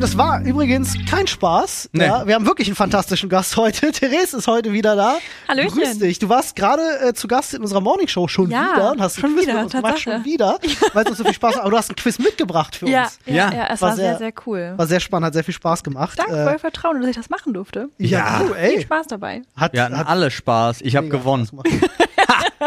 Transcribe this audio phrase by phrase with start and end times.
[0.00, 1.90] Freunde, das war übrigens kein Spaß.
[1.92, 2.04] Nee.
[2.06, 3.92] Ja, wir haben wirklich einen fantastischen Gast heute.
[3.92, 5.18] Therese ist heute wieder da.
[5.48, 5.70] Hallöchen.
[5.78, 6.18] Grüß dich.
[6.18, 9.34] Du warst gerade äh, zu Gast in unserer Morningshow schon Ja, wieder und hast schon
[9.34, 10.16] Quiz wieder, mit uns gemacht, Tatsache.
[10.16, 10.58] schon wieder,
[10.94, 11.62] weil es uns so viel Spaß macht.
[11.62, 13.18] Aber du hast ein Quiz mitgebracht für Ja, uns.
[13.26, 13.52] ja, Ja.
[13.52, 14.74] ja, es War war, sehr- sehr, cool.
[14.76, 16.18] War sehr spannend, hat sehr viel Spaß gemacht.
[16.18, 17.88] Danke für Äh, euer Vertrauen, dass ich das machen durfte.
[17.98, 18.80] ja, du, Viel ey.
[18.82, 19.42] Spaß dabei.
[19.56, 20.80] Hat, Wir hatten hat alle Spaß.
[20.82, 21.48] Ich habe gewonnen.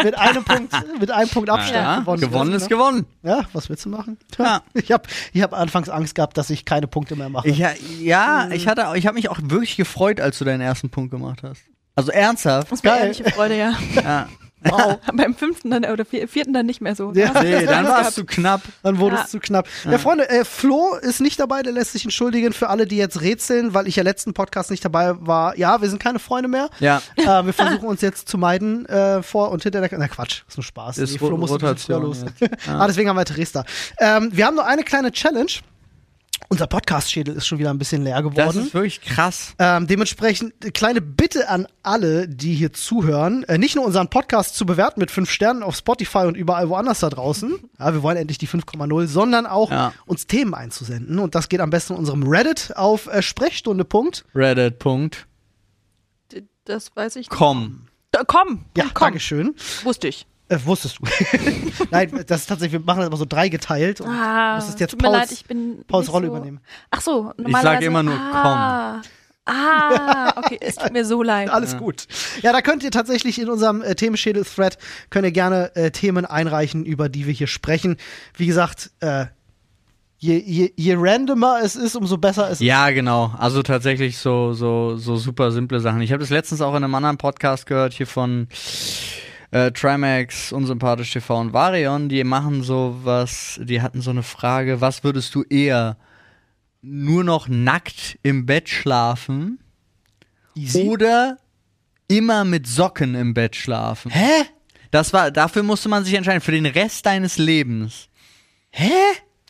[0.04, 2.22] Mit einem Punkt, mit einem Punkt Abstand Ja, gewonnen.
[2.22, 2.68] gewonnen ist Ja.
[2.70, 3.06] gewonnen.
[3.22, 4.18] Ja, was willst du machen?
[4.40, 4.62] Ja.
[4.74, 5.04] Ich habe
[5.34, 7.48] ich hab anfangs Angst gehabt, dass ich keine Punkte mehr mache.
[7.48, 10.90] Ich, ja, ja, ich hatte, ich habe mich auch wirklich gefreut, als du deinen ersten
[10.90, 11.62] Punkt gemacht hast.
[11.96, 12.72] Also ernsthaft.
[12.72, 13.02] Das war Geil.
[13.04, 13.74] ehrliche Freude, ja.
[14.04, 14.28] Ja.
[14.66, 14.98] Wow.
[15.14, 17.12] Beim fünften dann oder vier- vierten dann nicht mehr so.
[17.14, 17.42] Ja.
[17.42, 18.62] Nee, dann warst du knapp.
[18.84, 19.24] Dann wurde Ja.
[19.24, 19.68] es zu knapp.
[19.84, 23.22] Ja, Freunde, äh, Flo ist nicht dabei, der lässt sich entschuldigen für alle, die jetzt
[23.22, 25.58] rätseln, weil ich ja letzten Podcast nicht dabei war.
[25.58, 26.70] Ja, wir sind keine Freunde mehr.
[26.80, 27.02] Ja.
[27.16, 30.08] Äh, wir versuchen uns jetzt zu meiden äh, vor und hinter der Kamera.
[30.10, 30.98] Na Quatsch, ist nur Spaß.
[30.98, 32.26] Ist Flo musste ein bisschen Rotation los.
[32.68, 33.66] ah, deswegen haben wir Therese da.
[34.00, 35.52] Ähm, wir haben nur eine kleine Challenge.
[36.50, 38.60] Unser Podcast-Schädel ist schon wieder ein bisschen leer Das geworden.
[38.68, 39.54] ist wirklich krass.
[39.60, 44.56] Ähm, dementsprechend eine kleine Bitte an alle, die hier zuhören, äh, nicht nur unseren Podcast
[44.56, 47.54] zu bewerten mit fünf Sternen auf Spotify und überall woanders da draußen.
[47.80, 49.94] Ja, wir wollen endlich die 5,0, sondern auch Ja.
[50.06, 51.18] uns Themen einzusenden.
[51.20, 54.12] Und das geht am besten in unserem Reddit auf äh, Sprechstunde.com.
[54.36, 55.10] Reddit.com.
[56.66, 57.28] Das weiß ich.
[57.28, 57.32] Ja,
[58.12, 59.04] Da, komm, komm, komm.
[59.06, 59.56] Dankeschön.
[59.84, 60.28] Wusste ich.
[60.54, 61.04] Äh, wusstest du.
[61.92, 64.02] Nein, das ist tatsächlich, wir machen das immer so dreigeteilt.
[64.02, 66.60] Und Ah, musstest jetzt tut mir Pauls, leid, ich bin Pauls Rolle so, übernehmen.
[66.92, 67.86] Ach so, normalerweise.
[67.86, 69.02] immer nur ah,
[69.46, 71.50] Ah, okay, es tut mir so leid.
[71.50, 72.08] Alles gut.
[72.42, 74.78] Ja, da könnt ihr tatsächlich in unserem äh, Themenschädel-Thread
[75.10, 77.98] könnt ihr gerne äh, Themen einreichen, über die wir hier sprechen.
[78.38, 79.26] Wie gesagt, äh,
[80.18, 82.62] je, je, je randomer es ist, umso besser es ist.
[82.62, 83.34] Ja, genau.
[83.38, 86.02] Also tatsächlich so, so, so super simple Sachen.
[86.02, 88.48] Ich habe das letztens auch in einem anderen Podcast gehört, hier von
[89.54, 92.10] äh, Trimax, Unsympathisch TV und Varion.
[92.10, 95.98] Die machen so was, die hatten so eine Frage, was würdest du eher
[96.82, 99.60] nur noch nackt im Bett schlafen
[100.56, 100.84] Easy.
[100.84, 101.38] oder
[102.08, 104.12] immer mit Socken im Bett schlafen?
[104.12, 104.44] Hä?
[104.92, 108.10] Das war, dafür musste man sich entscheiden, für den Rest deines Lebens.
[108.72, 108.92] Hä?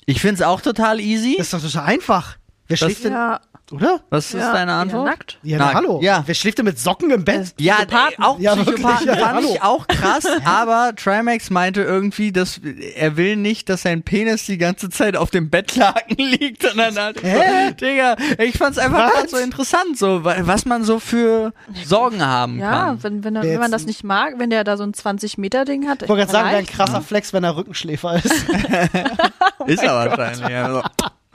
[0.06, 1.35] Ich find's auch total easy.
[1.38, 2.38] Das ist doch total einfach.
[2.68, 3.41] Wer Das- schläft denn, Ja,
[3.73, 4.00] oder?
[4.09, 5.06] Was ist ja, deine ja, Antwort?
[5.06, 5.38] nackt.
[5.44, 6.00] Ja, na, hallo.
[6.01, 6.23] Ja.
[6.25, 7.53] Wer schläft denn mit Socken im Bett?
[7.59, 8.16] Ja, Psychopathen.
[8.17, 12.59] d- auch Ja, wirklich, Psychopathen ja, fand ich auch krass, aber Trimax meinte irgendwie, dass
[12.95, 16.63] er will nicht, dass sein Penis die ganze Zeit auf dem Bettlaken liegt.
[16.66, 17.69] Und dann halt Hä?
[17.69, 19.31] so, Digga, ich fand's einfach Was?
[19.31, 21.53] so interessant, so wa- was man so für
[21.85, 23.03] Sorgen haben Ja, kann.
[23.03, 26.03] wenn, wenn, Wer wenn man das nicht mag, wenn der da so ein 20-Meter-Ding hat.
[26.03, 28.25] Ich wollte gerade sagen, wäre ein krasser Flex, wenn er Rückenschläfer ist.
[29.66, 30.55] Ist er wahrscheinlich.
[30.55, 30.81] Also.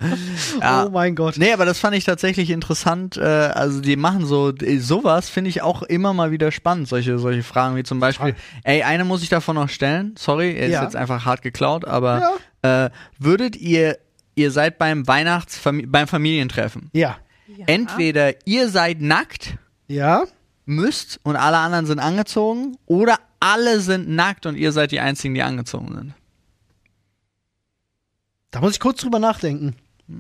[0.61, 0.87] Ja.
[0.87, 1.37] Oh mein Gott.
[1.39, 3.17] Nee, aber das fand ich tatsächlich interessant.
[3.17, 6.89] Äh, also die machen so sowas finde ich auch immer mal wieder spannend.
[6.89, 8.35] Solche solche Fragen wie zum Beispiel.
[8.65, 10.15] Ey, eine muss ich davon noch stellen.
[10.19, 10.83] Sorry, er ist Ja.
[10.85, 11.85] jetzt einfach hart geklaut.
[11.85, 13.99] Aber äh, würdet ihr
[14.35, 16.91] ihr seid beim Weihnachts beim Familientreffen.
[16.93, 17.17] Ja.
[17.57, 17.65] Ja.
[17.67, 19.57] Entweder ihr seid nackt,
[19.89, 20.25] Ja?
[20.67, 25.35] müsst und alle anderen sind angezogen, oder alle sind nackt und ihr seid die einzigen,
[25.35, 26.15] die angezogen sind.
[28.51, 29.77] Da muss ich kurz drüber nachdenken.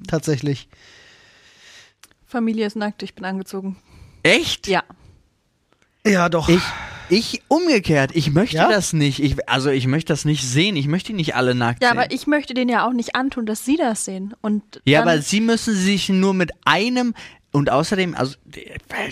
[0.06, 0.68] Tatsächlich.
[2.26, 3.76] Familie ist nackt, ich bin angezogen.
[4.22, 4.66] Echt?
[4.66, 4.82] Ja.
[6.06, 6.48] Ja, doch.
[6.48, 6.62] Ich,
[7.08, 8.68] ich umgekehrt, ich möchte Ja?
[8.68, 9.20] das nicht.
[9.20, 10.76] Ich, also ich möchte das nicht sehen.
[10.76, 11.98] Ich möchte die nicht alle nackt Ja, sehen.
[11.98, 14.34] aber ich möchte denen ja auch nicht antun, dass sie das sehen.
[14.42, 17.14] Und ja, aber sie müssen sich nur mit einem
[17.50, 18.36] und außerdem, also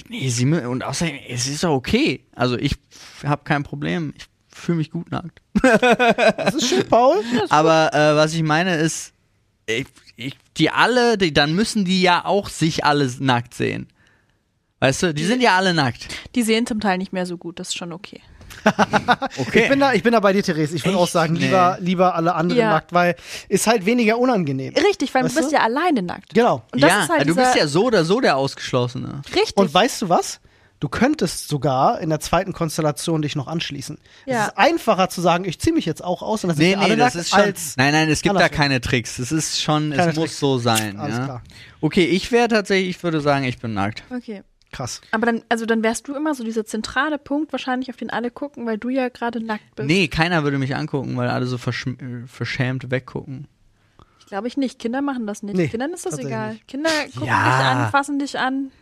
[0.08, 2.22] nee, sie und außerdem, es ist doch okay.
[2.34, 2.74] Also ich
[3.24, 4.12] habe kein Problem.
[4.16, 5.40] Ich fühle mich gut nackt.
[5.62, 7.22] Das ist schön, Paul.
[7.48, 9.12] Aber äh, was ich meine ist,
[9.66, 13.88] ich, ich, die alle, die, dann müssen die ja auch sich alle nackt sehen.
[14.80, 16.08] Weißt du, die sind ja alle nackt.
[16.34, 18.20] die sehen zum Teil nicht mehr so gut, das ist schon okay.
[19.38, 19.64] Okay.
[19.64, 20.74] Ich bin da, ich bin da bei dir, Therese.
[20.76, 21.46] Ich würde auch sagen, Nee.
[21.46, 22.70] lieber, lieber alle anderen Ja.
[22.70, 23.14] nackt, weil
[23.48, 24.74] ist halt weniger unangenehm.
[24.74, 25.56] Richtig, weil Weißt du bist du?
[25.56, 26.34] ja alleine nackt.
[26.34, 26.62] Genau.
[26.72, 29.22] Und das ja, ist halt du bist ja so oder so der Ausgeschlossene.
[29.34, 29.56] Richtig.
[29.56, 30.40] Und weißt du was?
[30.78, 33.96] Du könntest sogar in der zweiten Konstellation dich noch anschließen.
[34.26, 34.42] Ja.
[34.42, 36.72] Es ist einfacher zu sagen, ich ziehe mich jetzt auch aus und dann sind Nee,
[36.74, 37.40] wir alle nee, das nackt, ist schon.
[37.40, 39.18] als Nein, nein, es gibt da keine Tricks.
[39.18, 40.38] Es ist schon, Keine es muss Tricks.
[40.40, 40.98] so sein.
[40.98, 41.24] Alles ja?
[41.24, 41.42] klar.
[41.80, 44.02] Okay, ich wäre tatsächlich, ich würde sagen, ich bin nackt.
[44.14, 44.42] okay.
[44.70, 45.00] krass.
[45.12, 48.30] Aber dann, also dann wärst du immer so dieser zentrale Punkt wahrscheinlich, auf den alle
[48.30, 49.86] gucken, weil du ja gerade nackt bist.
[49.88, 53.48] Nee, keiner würde mich angucken, weil alle so verschm- äh, verschämt weggucken.
[54.20, 54.80] Ich glaube ich nicht.
[54.80, 55.56] Kinder machen das nicht.
[55.56, 56.54] Nee, Kindern ist das egal.
[56.54, 56.66] nicht.
[56.66, 57.44] Kinder gucken Ja.
[57.44, 58.72] dich an, fassen dich an.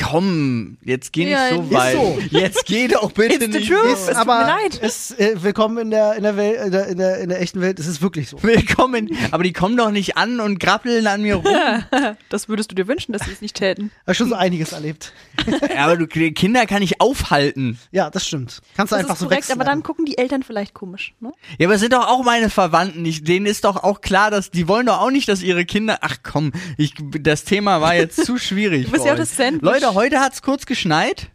[0.00, 1.94] Komm, jetzt geh nicht Ja, so ist weit.
[1.96, 2.18] so.
[2.38, 3.80] Jetzt geh doch bitte It's the nicht truth.
[3.82, 3.92] so.
[3.92, 4.78] Es tut aber mir leid.
[4.82, 7.60] es äh, willkommen in der in der Welt in der, in der in der echten
[7.60, 7.78] Welt.
[7.78, 8.42] Es ist wirklich so.
[8.42, 9.10] Willkommen.
[9.30, 11.44] Aber die kommen doch nicht an und grappeln an mir rum.
[12.28, 13.90] Das würdest du dir wünschen, dass sie es nicht täten.
[14.06, 15.12] Habe schon so einiges erlebt.
[15.74, 17.78] Ja, aber du, die Kinder kann ich aufhalten.
[17.90, 18.60] Ja, das stimmt.
[18.76, 21.14] Kannst du Das einfach ist so korrekt, aber dann gucken die Eltern vielleicht komisch.
[21.20, 21.32] Ne?
[21.58, 23.04] Ja, aber es sind doch auch meine Verwandten.
[23.04, 25.98] Ich, denen ist doch auch klar, dass die wollen doch auch nicht, dass ihre Kinder.
[26.02, 28.86] Ach komm, ich, das Thema war jetzt zu schwierig.
[28.86, 29.62] Du bist ja auch das Sandwich.
[29.82, 31.30] Leute, heute hat's kurz geschneit.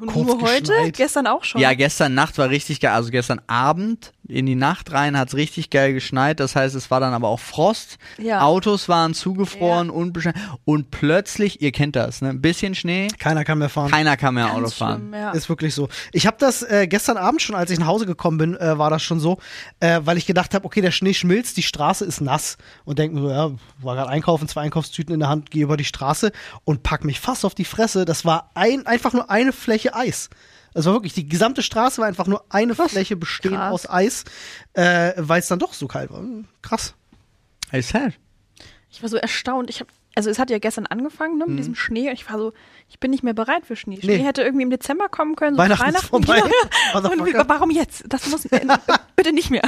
[0.00, 0.96] Und Kurz nur heute, geschneit.
[0.96, 1.60] gestern auch schon.
[1.60, 2.92] Ja, gestern Nacht war richtig geil.
[2.92, 6.40] Also gestern Abend in die Nacht rein hat's richtig geil geschneit.
[6.40, 7.98] Das heißt, es war dann aber auch Frost.
[8.18, 8.42] Ja.
[8.42, 10.36] Autos waren zugefroren, unbeschneit.
[10.64, 12.30] Und plötzlich, ihr kennt das, ne?
[12.30, 13.08] Ein bisschen Schnee.
[13.18, 13.90] Keiner kann mehr fahren.
[13.90, 15.00] Keiner kann mehr Ganz Auto fahren.
[15.00, 15.30] schlimm, ja.
[15.32, 15.88] Ist wirklich so.
[16.12, 18.90] Ich habe das äh, gestern Abend schon, als ich nach Hause gekommen bin, äh, war
[18.90, 19.38] das schon so,
[19.80, 23.16] äh, weil ich gedacht habe, okay, der Schnee schmilzt, die Straße ist nass und denke
[23.16, 26.32] mir so, ja, war gerade einkaufen, zwei Einkaufstüten in der Hand, gehe über die Straße
[26.64, 28.04] und pack mich fast auf die Fresse.
[28.04, 30.30] Das war ein, einfach nur eine Fläche Eis.
[30.74, 33.72] War wirklich, die gesamte Straße war einfach nur eine Fläche bestehend Krass.
[33.72, 34.24] aus Eis,
[34.72, 36.22] äh, weil es dann doch so kalt war.
[36.62, 36.94] Krass.
[37.70, 38.14] Hey, sad.
[38.90, 39.70] Ich war so erstaunt.
[39.70, 42.08] Ich hab, also es hat ja gestern angefangen ne, mit diesem Schnee.
[42.08, 42.52] Und ich war so,
[42.88, 43.98] ich bin nicht mehr bereit für Schnee.
[44.00, 44.24] Schnee Nee.
[44.24, 45.56] hätte irgendwie im Dezember kommen können.
[45.56, 46.42] So Weihnachten ist vorbei.
[46.94, 46.98] Ja.
[47.10, 48.04] Und wie, warum jetzt?
[48.08, 48.60] Das muss äh,
[49.16, 49.62] bitte nicht mehr.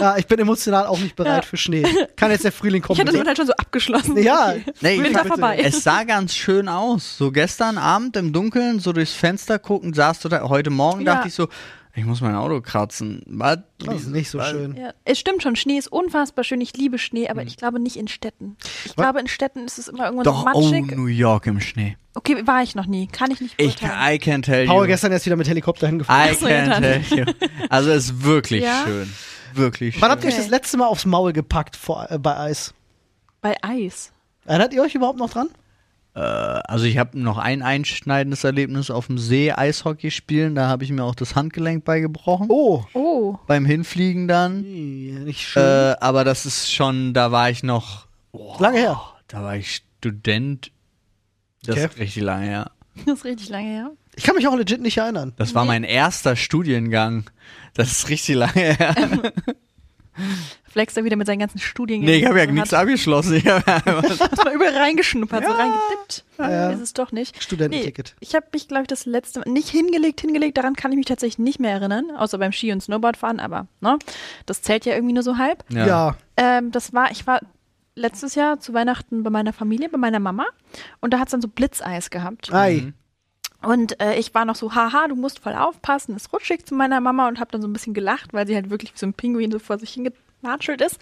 [0.00, 1.48] Ja, ich bin emotional auch nicht bereit Ja.
[1.48, 1.84] für Schnee.
[2.16, 2.94] Kann jetzt der Frühling kommen.
[2.96, 3.28] Ich hatte das bitte?
[3.28, 4.16] halt schon so abgeschlossen.
[4.18, 4.50] Ja.
[4.50, 4.64] Okay.
[4.80, 5.58] Nee, Winter ich- vorbei.
[5.62, 7.16] Es sah ganz schön aus.
[7.18, 10.48] So gestern Abend im Dunkeln, so durchs Fenster gucken, saß du da.
[10.48, 11.14] Heute Morgen Ja.
[11.14, 11.48] dachte ich so,
[11.96, 13.22] ich muss mein Auto kratzen.
[13.26, 13.58] Was?
[13.78, 14.76] Das ist nicht so schön.
[14.76, 16.60] Ja, es stimmt schon, Schnee ist unfassbar schön.
[16.60, 17.30] Ich liebe Schnee, Hm.
[17.30, 18.56] aber ich glaube nicht in Städten.
[18.84, 18.96] Ich Was?
[18.96, 20.96] glaube, in Städten ist es immer irgendwann Doch, so oh, matschig.
[20.96, 21.96] New York im Schnee.
[22.14, 23.06] okay, war ich noch nie.
[23.08, 24.14] Kann ich nicht Ich, beurteilen.
[24.14, 24.86] I can tell Paul you.
[24.88, 26.32] gestern erst wieder mit Helikopter hingefahren.
[26.32, 27.24] I can tell you.
[27.70, 28.84] Also es ist wirklich Ja?
[28.84, 29.12] schön.
[29.54, 30.38] Wirklich Wann habt ihr schön.
[30.38, 32.74] euch das letzte Mal aufs Maul gepackt vor, äh, bei Eis?
[33.40, 34.12] Bei Eis.
[34.44, 35.48] Erinnert ihr euch überhaupt noch dran?
[36.16, 40.54] Äh, also ich habe noch ein einschneidendes Erlebnis auf dem See Eishockey spielen.
[40.54, 42.46] Da habe ich mir auch das Handgelenk beigebrochen.
[42.48, 42.84] Oh.
[42.94, 43.36] Oh.
[43.46, 44.62] Beim Hinfliegen dann.
[45.24, 45.62] Nicht schön.
[45.62, 48.06] Äh, aber das ist schon, da war ich noch.
[48.32, 49.00] Oh, Lange her.
[49.28, 50.72] Da war ich Student.
[51.64, 51.84] Das Okay.
[51.86, 52.70] ist richtig lange her.
[53.04, 53.90] Das ist richtig lange her.
[54.14, 55.34] Ich kann mich auch legit nicht erinnern.
[55.36, 55.68] Das war Nee.
[55.68, 57.24] mein erster Studiengang.
[57.74, 58.94] Das ist richtig lange her.
[60.76, 62.02] Flex da wieder mit seinen ganzen Studien.
[62.04, 63.36] nee, ich habe ja nichts abgeschlossen.
[63.36, 65.56] Ich hab einfach- Hat mal überall reingeschnuppert, so Ja.
[65.56, 66.24] reingedippt.
[66.36, 66.70] Ja.
[66.72, 67.42] Ist es doch nicht.
[67.42, 68.14] Studententicket.
[68.20, 70.98] Nee, ich habe mich, glaube ich, das letzte Mal nicht hingelegt, hingelegt, daran kann ich
[70.98, 73.98] mich tatsächlich nicht mehr erinnern, außer beim Ski- und Snowboardfahren, aber ne,
[74.44, 75.64] das zählt ja irgendwie nur so halb.
[75.70, 76.14] Ja.
[76.36, 77.40] Ähm, das war, ich war
[77.94, 80.44] letztes Jahr zu Weihnachten bei meiner Familie, bei meiner Mama
[81.00, 82.52] und da hat es dann so Blitzeis gehabt.
[82.52, 82.92] Ei.
[83.62, 87.00] Und äh, ich war noch so, haha, du musst voll aufpassen, ist rutschig zu meiner
[87.00, 89.14] Mama und habe dann so ein bisschen gelacht, weil sie halt wirklich wie so ein
[89.14, 89.96] Pinguin so vor sich
[90.46, 90.98] hingematschelt ist.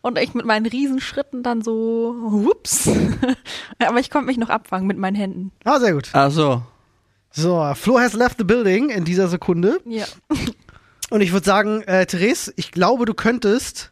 [0.00, 2.88] Und ich mit meinen Riesenschritten dann so, hups.
[3.84, 5.50] Aber ich konnte mich noch abfangen mit meinen Händen.
[5.64, 6.10] Ah, sehr gut.
[6.12, 6.62] Ach so.
[7.30, 9.80] So, Flo has left the building in dieser Sekunde.
[9.84, 10.06] Ja.
[11.10, 13.90] Und ich würde sagen, äh, Therese, ich glaube, du könntest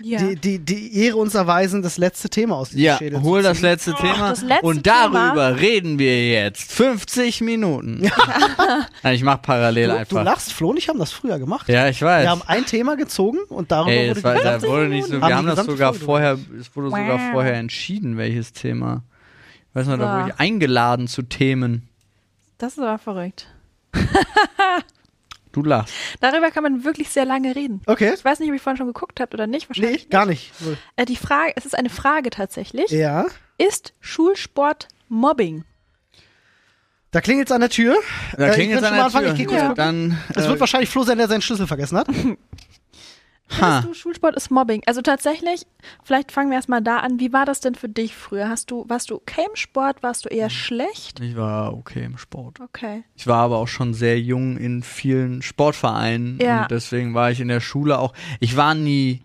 [0.00, 0.18] ja.
[0.18, 3.48] die, die, die Ehre uns erweisen, das letzte Thema aus diesem Ja, Schädel hol zu
[3.48, 3.66] das ziehen.
[3.66, 4.28] letzte Thema.
[4.30, 5.46] das letzte und darüber Thema.
[5.48, 6.72] reden wir jetzt.
[6.72, 8.10] 50 Minuten.
[9.02, 10.24] Nein, ich mach parallel Du, du einfach.
[10.24, 11.68] lachst, Flo und ich haben das früher gemacht.
[11.68, 12.22] ja, ich weiß.
[12.24, 15.20] Wir haben ein Thema gezogen und darüber Ey, wurde war, da wurde nicht so, Haben
[15.22, 17.32] wir die haben das sogar Folge vorher, es wurde sogar Wow.
[17.32, 19.02] vorher entschieden, welches Thema.
[19.70, 21.88] Ich weiß noch, da wurde ich eingeladen zu Themen.
[22.58, 23.48] Das ist aber verrückt.
[25.54, 25.94] Du lachst.
[26.20, 27.80] Darüber kann man wirklich sehr lange reden.
[27.86, 28.12] Okay.
[28.14, 29.70] Ich weiß nicht, ob ihr vorhin schon geguckt habt oder nicht.
[29.70, 30.52] Nee, Wahrscheinlich gar nicht.
[30.96, 32.90] Äh, die Frage, es ist eine Frage tatsächlich.
[32.90, 33.26] Ja.
[33.56, 35.64] Ist Schulsport Mobbing?
[37.12, 37.96] Da klingelt es an der Tür.
[38.36, 39.32] Da Äh, ich jetzt schon an der anfangen, Tür.
[39.34, 39.74] ich geh kurz Ja.
[39.74, 42.08] Dann, Es äh, wird wahrscheinlich Flo sein, der seinen Schlüssel vergessen hat.
[43.50, 43.80] ha.
[43.80, 44.82] Findest du, Schulsport ist Mobbing?
[44.86, 45.66] Also tatsächlich,
[46.02, 47.20] vielleicht fangen wir erstmal da an.
[47.20, 48.48] Wie war das denn für dich früher?
[48.48, 50.02] Hast du, warst du okay im Sport?
[50.02, 51.20] Warst du eher schlecht?
[51.20, 52.60] Ich war okay im Sport.
[52.60, 53.04] Okay.
[53.14, 56.62] Ich war aber auch schon sehr jung in vielen Sportvereinen Ja.
[56.62, 58.12] und deswegen war ich in der Schule auch.
[58.40, 59.22] Ich war nie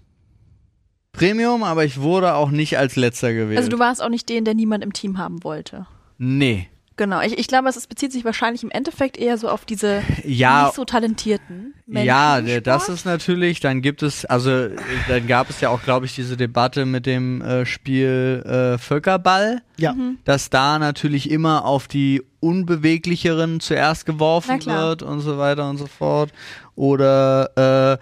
[1.12, 3.58] Premium, aber ich wurde auch nicht als letzter gewählt.
[3.58, 5.86] Also du warst auch nicht den, der niemand im Team haben wollte.
[6.18, 6.68] nee.
[7.00, 7.22] Genau.
[7.22, 10.75] Ich, ich glaube, es bezieht sich wahrscheinlich im Endeffekt eher so auf diese Ja, nicht
[10.75, 12.06] so talentierten Menschen.
[12.08, 14.68] ja, das ist natürlich, dann gibt es, also
[15.08, 19.62] dann gab es ja auch, glaube ich, diese Debatte mit dem äh, Spiel äh, Völkerball,
[19.77, 19.94] Ja.
[19.94, 20.18] Mhm.
[20.25, 25.88] dass da natürlich immer auf die unbeweglicheren zuerst geworfen wird und so weiter und so
[25.88, 26.32] fort.
[26.75, 27.98] Oder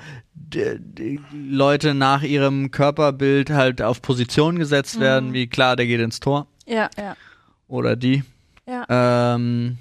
[0.56, 0.66] äh,
[1.34, 5.01] Leute nach ihrem Körperbild halt auf Position gesetzt Mhm.
[5.01, 6.48] werden, wie klar, der geht ins Tor.
[6.66, 7.16] Ja, ja,
[7.68, 8.24] Oder die.
[8.68, 9.34] Ja.
[9.36, 9.78] Ähm,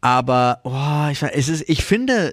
[0.00, 2.32] aber, oh, ich, es ist, ich finde,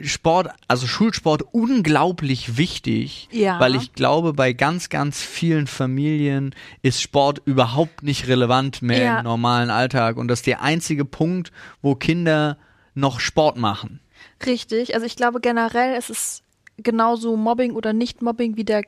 [0.00, 3.60] Sport, also Schulsport unglaublich wichtig, Ja.
[3.60, 9.18] weil ich glaube, bei ganz, ganz vielen Familien ist Sport überhaupt nicht relevant mehr Ja.
[9.18, 12.58] im normalen Alltag und das ist der einzige Punkt, wo Kinder
[12.94, 14.00] noch Sport machen.
[14.44, 14.94] Richtig.
[14.94, 16.42] Also ich glaube generell ist es
[16.78, 18.82] genauso Mobbing oder Nicht-Mobbing wie der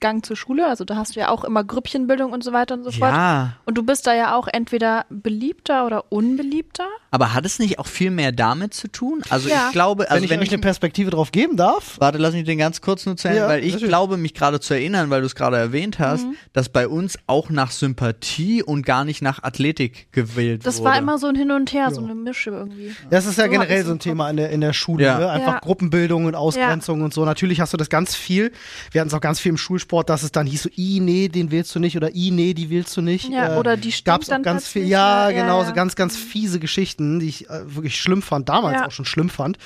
[0.00, 0.66] Gang zur Schule.
[0.66, 3.12] Also da hast du ja auch immer Grüppchenbildung und so weiter und so fort.
[3.12, 6.86] Ja, Und du bist da ja auch entweder beliebter oder unbeliebter.
[7.10, 9.22] Aber hat es nicht auch viel mehr damit zu tun?
[9.30, 9.66] Also Ja.
[9.68, 11.96] ich glaube, also wenn ich wenn euch ich eine Perspektive drauf geben darf.
[11.98, 13.88] Warte, lass mich den ganz kurz nur zu Ende, Ja, weil ich natürlich.
[13.88, 16.34] glaube, mich gerade zu erinnern, weil du es gerade erwähnt hast, Mhm.
[16.52, 20.90] dass bei uns auch nach Sympathie und gar nicht nach Athletik gewählt Das wurde.
[20.90, 22.94] war immer so ein Hin und Her, so eine Mische irgendwie.
[23.10, 25.04] Das ist ja So generell so ein Thema in der, in der Schule.
[25.04, 25.18] Ja.
[25.18, 25.30] Ne?
[25.30, 25.58] Einfach Ja.
[25.60, 27.24] Gruppenbildung und Ausgrenzung und so.
[27.24, 28.52] Natürlich hast du das ganz viel.
[28.92, 31.28] Wir hatten es auch ganz viel im Schulsport, dass es dann hieß so, i, nee,
[31.28, 33.28] den willst du nicht oder i, nee, die willst du nicht.
[33.30, 35.68] Ja, oder die stinkt gab's auch dann ganz viel, ja, ja, ja, genau, ja.
[35.68, 38.86] so ganz, ganz fiese Geschichten, die ich äh, wirklich schlimm fand, damals Ja.
[38.86, 39.58] auch schon schlimm fand.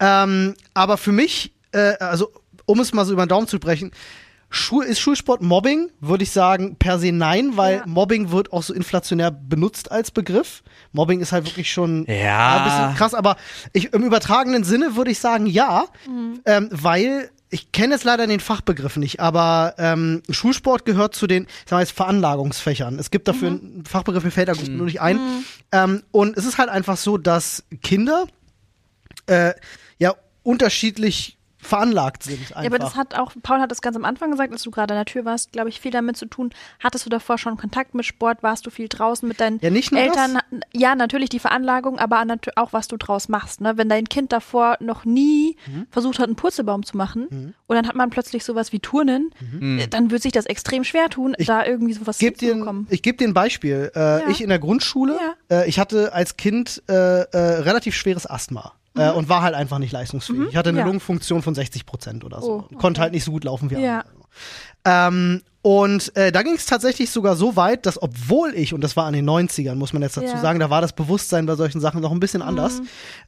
[0.00, 2.32] Ähm, aber für mich, äh, also
[2.66, 3.92] um es mal so über den Daumen zu brechen,
[4.54, 5.88] Schul ist Schulsport Mobbing?
[6.00, 7.86] Würde ich sagen, per se nein, weil Ja.
[7.86, 10.62] Mobbing wird auch so inflationär benutzt als Begriff.
[10.92, 12.58] Mobbing ist halt wirklich schon Ja.
[12.58, 13.36] ein bisschen krass, aber
[13.72, 15.86] ich, im übertragenen Sinne würde ich sagen, ja,
[16.44, 21.44] ähm, weil ich kenne es leider den Fachbegriff nicht, aber ähm, Schulsport gehört zu den,
[21.44, 22.98] ich sag mal jetzt Veranlagungsfächern.
[22.98, 25.20] Es gibt dafür einen Fachbegriff, mir fällt da nur nicht ein.
[25.70, 28.26] Ähm, und es ist halt einfach so, dass Kinder
[29.26, 29.52] äh,
[29.98, 32.40] ja unterschiedlich veranlagt sind.
[32.40, 32.60] Einfach.
[32.62, 34.92] Ja, aber das hat auch, Paul hat das ganz am Anfang gesagt, als du gerade
[34.94, 36.50] an der Tür warst, glaube ich, viel damit zu tun.
[36.80, 38.42] Hattest du davor schon Kontakt mit Sport?
[38.42, 40.38] Warst du viel draußen mit deinen Ja, nicht nur Eltern?
[40.72, 42.22] Ja, natürlich die Veranlagung, aber
[42.56, 43.60] auch, was du draus machst.
[43.60, 43.76] Ne?
[43.76, 45.86] Wenn dein Kind davor noch nie Mhm.
[45.90, 49.86] versucht hat, einen Purzelbaum zu machen und dann hat man plötzlich sowas wie Turnen, äh,
[49.86, 52.86] dann wird sich das extrem schwer tun, da irgendwie sowas geb dir, ein- hinzubekommen.
[52.90, 53.90] ich gebe dir ein Beispiel.
[53.94, 54.28] Äh, Ja.
[54.28, 55.16] Ich in der Grundschule,
[55.50, 58.72] äh, ich hatte als Kind äh, äh, relativ schweres Asthma.
[58.94, 60.48] Äh, und war halt einfach nicht leistungsfähig.
[60.50, 60.80] Ich hatte eine Mhm.
[60.80, 60.84] Ja.
[60.86, 62.52] Lungenfunktion von 60 Prozent oder so.
[62.52, 64.00] Oh, Und Konnte halt nicht so gut laufen wie Ja.
[64.00, 64.22] andere.
[64.84, 68.96] Ähm, und äh, da ging es tatsächlich sogar so weit, dass obwohl ich, und das
[68.96, 70.40] war an den 90ern, muss man jetzt dazu Ja.
[70.40, 72.80] sagen, da war das Bewusstsein bei solchen Sachen noch ein bisschen anders,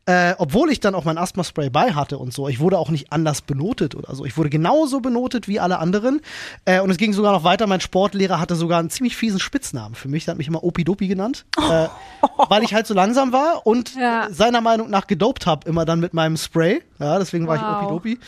[0.07, 3.13] äh, obwohl ich dann auch mein Asthma-Spray bei hatte und so, ich wurde auch nicht
[3.13, 4.25] anders benotet oder so.
[4.25, 6.21] Ich wurde genauso benotet wie alle anderen.
[6.65, 9.95] Äh, und es ging sogar noch weiter, mein Sportlehrer hatte sogar einen ziemlich fiesen Spitznamen
[9.95, 11.89] für mich, der hat mich immer Opidopi genannt, äh,
[12.49, 14.27] weil ich halt so langsam war und Ja.
[14.31, 16.83] seiner Meinung nach gedopt habe, immer dann mit meinem Spray.
[16.99, 17.77] Ja, deswegen war ich Wow.
[17.77, 18.19] Opidopi.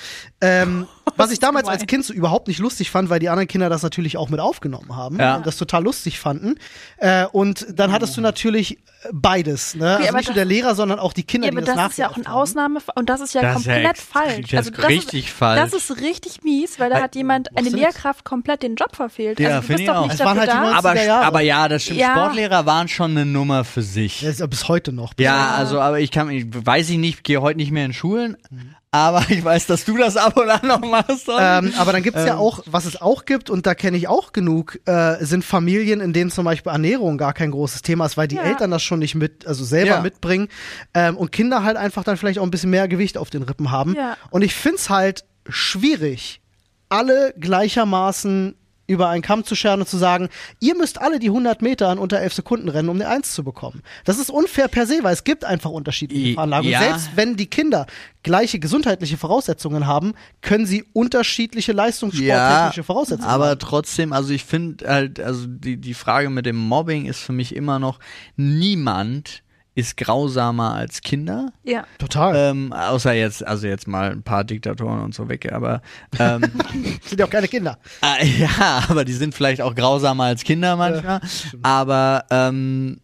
[0.41, 0.87] Ähm,
[1.17, 3.83] was ich damals als Kind so überhaupt nicht lustig fand, weil die anderen Kinder das
[3.83, 5.37] natürlich auch mit aufgenommen haben Ja.
[5.37, 6.57] und das total lustig fanden.
[6.99, 8.81] Äh, und dann hattest du natürlich äh,
[9.13, 9.75] beides.
[9.75, 9.97] Ne?
[9.97, 11.91] also aber nicht nur der Lehrer, sondern auch die Kinder, Ja, die aber das das
[11.93, 12.37] ist ja auch ein nachgeäfft haben.
[12.43, 14.51] Ausnahme und das ist ja Das ist ja komplett falsch.
[14.51, 15.61] das Also ist das richtig ist, falsch.
[15.61, 17.69] Das ist richtig mies, weil da hat jemand, eine?
[17.71, 19.41] Lehrkraft komplett den Job verfehlt.
[19.41, 20.07] Ja, also du finde bist doch auch.
[20.09, 20.79] nicht dafür halt die da.
[20.79, 21.99] 90er aber, aber ja, das stimmt.
[22.01, 22.13] Ja.
[22.13, 24.23] Sportlehrer waren schon eine Nummer für sich.
[24.23, 25.15] Ist bis heute noch.
[25.19, 28.37] Ja, also, aber ich kann, ich weiß ich nicht, gehe heute nicht mehr in Schulen,
[28.51, 28.76] Mhm.
[28.97, 31.29] Aber ich weiß, dass du das ab und an noch machst.
[31.29, 34.33] Ähm, aber dann gibt's ja auch, was es auch gibt, und da kenne ich auch
[34.33, 38.29] genug, äh, sind Familien, in denen zum Beispiel Ernährung gar kein großes Thema ist, weil
[38.29, 38.43] die Ja.
[38.43, 40.01] Eltern das schon nicht mit, also selber Ja.
[40.01, 40.49] mitbringen
[40.95, 43.71] ähm, und Kinder halt einfach dann vielleicht auch ein bisschen mehr Gewicht auf den Rippen
[43.71, 43.95] haben.
[43.95, 44.17] Ja.
[44.31, 46.41] Und ich find's halt schwierig,
[46.89, 48.55] alle gleichermaßen
[48.87, 50.29] über einen Kamm zu scheren und zu sagen,
[50.61, 53.45] ihr müsst alle die 100 Meter in unter 11 Sekunden rennen, um eine 1 zu
[53.45, 53.83] bekommen.
[54.05, 56.73] Das ist unfair per se, weil es gibt einfach unterschiedliche Veranlagungen.
[56.73, 56.81] ja.
[56.81, 57.87] Selbst wenn die Kinder
[58.23, 63.61] gleiche gesundheitliche Voraussetzungen haben, können sie unterschiedliche leistungssporttechnische Voraussetzungen aber haben.
[63.61, 67.55] trotzdem, also ich finde halt, also die, die Frage mit dem Mobbing ist für mich
[67.55, 68.01] immer noch,
[68.37, 69.43] niemand
[69.77, 71.53] ist grausamer als Kinder.
[71.63, 71.85] Ja.
[71.99, 72.35] Total.
[72.35, 75.83] Ähm, außer jetzt, also jetzt mal ein paar Diktatoren und so weg, aber
[76.19, 76.41] ähm,
[77.05, 77.79] sind ja auch keine Kinder.
[78.03, 81.21] äh, ja, aber die sind vielleicht auch grausamer als Kinder manchmal.
[81.63, 83.01] aber ähm,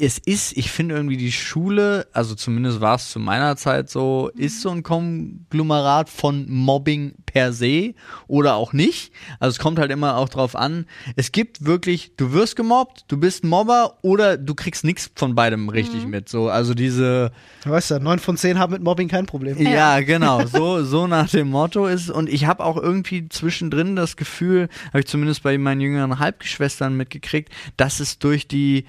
[0.00, 4.30] es ist, ich finde irgendwie die Schule, also zumindest war es zu meiner Zeit so,
[4.36, 7.94] ist so ein Konglomerat von Mobbing per se
[8.28, 9.12] oder auch nicht.
[9.40, 10.86] Also es kommt halt immer auch drauf an.
[11.16, 15.68] Es gibt wirklich, du wirst gemobbt, du bist Mobber oder du kriegst nichts von beidem
[15.68, 16.28] richtig mit.
[16.28, 17.32] So, also diese
[17.64, 19.60] Du weißt ja, neun von zehn haben mit Mobbing kein Problem.
[19.60, 20.38] ja, genau.
[20.48, 22.08] So, so nach dem Motto ist.
[22.08, 26.96] Und ich habe auch irgendwie zwischendrin das Gefühl, habe ich zumindest bei meinen jüngeren Halbgeschwistern
[26.96, 28.86] mitgekriegt, dass es durch die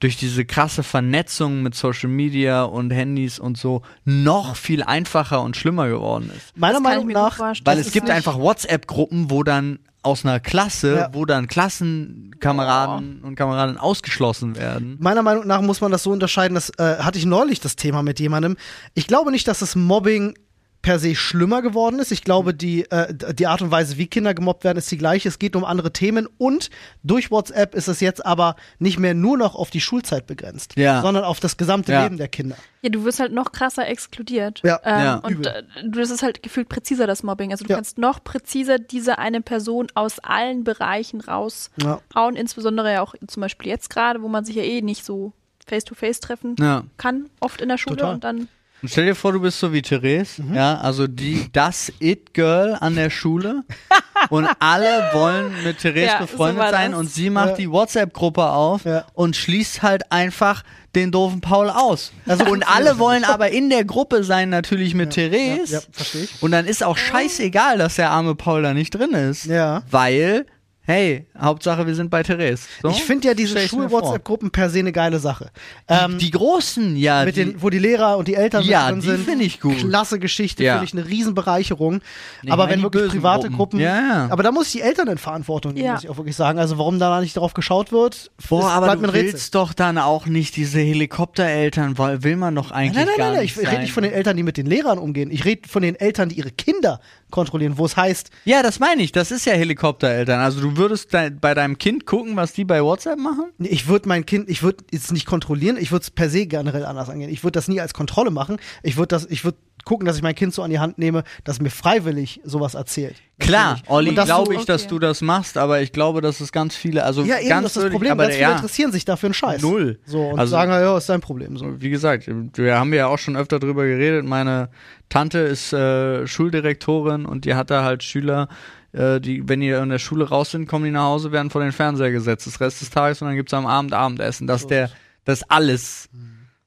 [0.00, 5.56] durch diese krasse Vernetzung mit Social Media und Handys und so noch viel einfacher und
[5.56, 6.56] schlimmer geworden ist.
[6.56, 7.38] Meiner Meinung nach.
[7.64, 11.08] Weil es gibt einfach WhatsApp-Gruppen, wo dann aus einer Klasse, Ja.
[11.12, 14.96] wo dann Klassenkameraden und Kameradinnen ausgeschlossen werden.
[15.00, 18.02] meiner Meinung nach muss man das so unterscheiden, das äh, hatte ich neulich das Thema
[18.02, 18.56] mit jemandem.
[18.94, 20.34] Ich glaube nicht, dass das Mobbing
[20.80, 22.12] per se schlimmer geworden ist.
[22.12, 25.28] Ich glaube, die, äh, die Art und Weise, wie Kinder gemobbt werden, ist die gleiche.
[25.28, 26.70] Es geht um andere Themen und
[27.02, 31.02] durch WhatsApp ist es jetzt aber nicht mehr nur noch auf die Schulzeit begrenzt, Ja.
[31.02, 32.04] sondern auf das gesamte Ja.
[32.04, 32.56] Leben der Kinder.
[32.82, 34.60] Ja, du wirst halt noch krasser exkludiert.
[34.64, 34.80] Ja.
[34.84, 35.14] Ähm, Ja.
[35.16, 37.50] Und äh, du- das ist halt gefühlt präziser, das Mobbing.
[37.50, 37.76] Also du Ja.
[37.76, 42.40] kannst noch präziser diese eine Person aus allen Bereichen raushauen, Ja.
[42.40, 45.32] insbesondere ja auch zum Beispiel jetzt gerade, wo man sich ja eh nicht so
[45.66, 46.84] face-to-face treffen Ja.
[46.96, 48.14] kann, oft in der Schule Total.
[48.14, 48.48] und dann
[48.80, 50.54] Und stell dir vor, du bist so wie Therese, Mhm.
[50.54, 53.64] ja, also die, das It-Girl an der Schule
[54.30, 57.56] und alle wollen mit Therese Ja, so befreundet war sein und sie macht Ja.
[57.56, 59.04] die WhatsApp-Gruppe auf Ja.
[59.14, 60.62] und schließt halt einfach
[60.94, 62.12] den doofen Paul aus.
[62.26, 65.72] Also und alle wollen aber in der Gruppe sein, natürlich mit Therese.
[65.72, 66.42] Ja, ja, verstehe ich.
[66.42, 69.44] Und dann ist auch scheißegal, dass der arme Paul da nicht drin ist.
[69.46, 69.82] Ja.
[69.90, 70.46] Weil,
[70.88, 72.62] hey, Hauptsache wir sind bei Therese.
[72.82, 72.88] So?
[72.88, 73.58] Ich finde ja diese.
[73.60, 75.50] Schul-WhatsApp-Gruppen per se eine geile Sache.
[75.86, 77.24] Ähm, Die großen, ja.
[77.26, 79.24] mit die, den, wo die Lehrer und die Eltern Ja, drin die sind.
[79.28, 79.76] find ich gut.
[79.78, 80.78] Klasse Geschichte, Ja.
[80.78, 82.00] finde ich eine Riesenbereicherung.
[82.42, 83.56] Ich aber wenn die wirklich private Gruppen.
[83.56, 83.80] Gruppen.
[83.80, 84.26] Ja, ja.
[84.30, 85.92] Aber da muss ich die Eltern in Verantwortung nehmen, Ja.
[85.92, 86.58] muss ich auch wirklich sagen.
[86.58, 90.24] Also warum da nicht drauf geschaut wird, Boah, aber bleibt du willst doch dann auch
[90.24, 93.68] nicht diese Helikoptereltern, weil will man doch eigentlich Nein, nein, gar nein, nein, nicht ich
[93.70, 95.30] rede nicht von den Eltern, die mit den Lehrern umgehen.
[95.30, 99.02] Ich rede von den Eltern, die ihre Kinder kontrollieren, wo es heißt, Ja, das meine
[99.02, 99.12] ich.
[99.12, 100.40] Das ist ja Helikoptereltern.
[100.40, 103.46] Also du würdest dein, bei deinem Kind gucken, was die bei WhatsApp machen?
[103.58, 106.46] nee, ich würde mein Kind, ich würde es nicht kontrollieren, ich würde es per se
[106.46, 107.30] generell anders angehen.
[107.30, 108.56] Ich würde das nie als Kontrolle machen.
[108.82, 109.58] Ich würde das, ich würde
[109.88, 113.16] gucken, dass ich mein Kind so an die Hand nehme, dass mir freiwillig sowas erzählt.
[113.38, 113.80] Klar.
[113.86, 114.90] Olli, glaube so- ich, dass okay.
[114.90, 117.76] du das machst, aber ich glaube, dass es ganz viele, also Ja, eben, ganz das
[117.76, 118.12] ist das Problem.
[118.12, 119.62] aber Ganz viele ja, interessieren sich dafür einen Scheiß.
[119.62, 119.98] Null.
[120.04, 121.56] So, und Also- sagen, ja, ist dein Problem.
[121.56, 121.80] So.
[121.80, 124.24] wie gesagt, wir haben ja auch schon öfter drüber geredet.
[124.26, 124.68] Meine
[125.08, 128.48] Tante ist äh, Schuldirektorin und die hat da halt Schüler,
[128.92, 131.62] äh, die, wenn die in der Schule raus sind, kommen die nach Hause, werden vor
[131.62, 134.46] den Fernseher gesetzt, das Rest des Tages und dann gibt's am Abend Abendessen.
[134.46, 134.90] Das ist der,
[135.24, 136.08] das ist alles,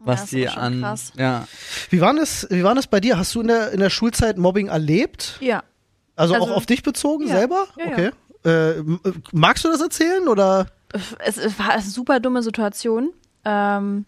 [0.04, 1.14] was die an, krass.
[1.18, 1.48] ja.
[1.90, 3.18] Wie war das, wie war das bei dir?
[3.18, 5.38] Hast du in der, in der Schulzeit Mobbing erlebt?
[5.42, 5.64] ja.
[6.16, 7.38] Also, Also- auch auf dich bezogen Ja.
[7.38, 7.68] selber?
[7.78, 8.12] Ja, okay.
[8.46, 8.84] Äh, äh,
[9.32, 10.68] magst du das erzählen oder?
[11.20, 13.12] es, es war eine super dumme Situation.
[13.46, 14.06] Ähm,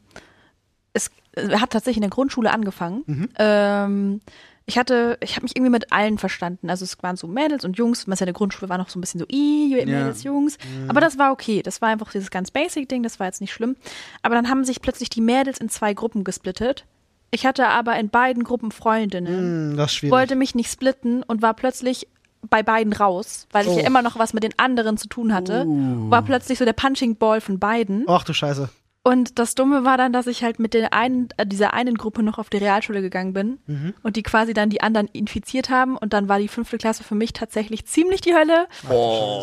[0.94, 1.10] es
[1.40, 3.04] hat tatsächlich in der Grundschule angefangen.
[3.08, 3.30] Mhm.
[3.40, 4.22] Ähm,
[4.66, 6.70] ich hatte, ich habe mich irgendwie mit allen verstanden.
[6.70, 8.08] Also es waren so Mädels und Jungs.
[8.08, 10.58] Was ja in der Grundschule war noch so ein bisschen so, i, Mädels, Jungs.
[10.58, 10.90] Mhm.
[10.90, 11.62] Aber das war okay.
[11.62, 13.04] Das war einfach dieses ganz Basic-Ding.
[13.04, 13.76] Das war jetzt nicht schlimm.
[14.22, 16.86] Aber dann haben sich plötzlich die Mädels in zwei Gruppen gesplittet.
[17.32, 20.12] Ich hatte aber in beiden Gruppen Freundinnen Hm, das ist schwierig.
[20.14, 22.08] wollte mich nicht splitten und war plötzlich
[22.50, 23.80] bei beiden raus, weil ich Oh.
[23.80, 25.66] ja immer noch was mit den anderen zu tun hatte.
[25.68, 28.06] War plötzlich so der Punching Ball von beiden.
[28.08, 28.70] Ach du Scheiße.
[29.06, 32.24] Und das Dumme war dann, dass ich halt mit der einen, äh, dieser einen Gruppe
[32.24, 33.94] noch auf die Realschule gegangen bin Mhm.
[34.02, 35.98] und die quasi dann die anderen infiziert haben.
[35.98, 38.68] Und dann war die fünfte Klasse für mich tatsächlich ziemlich die Hölle,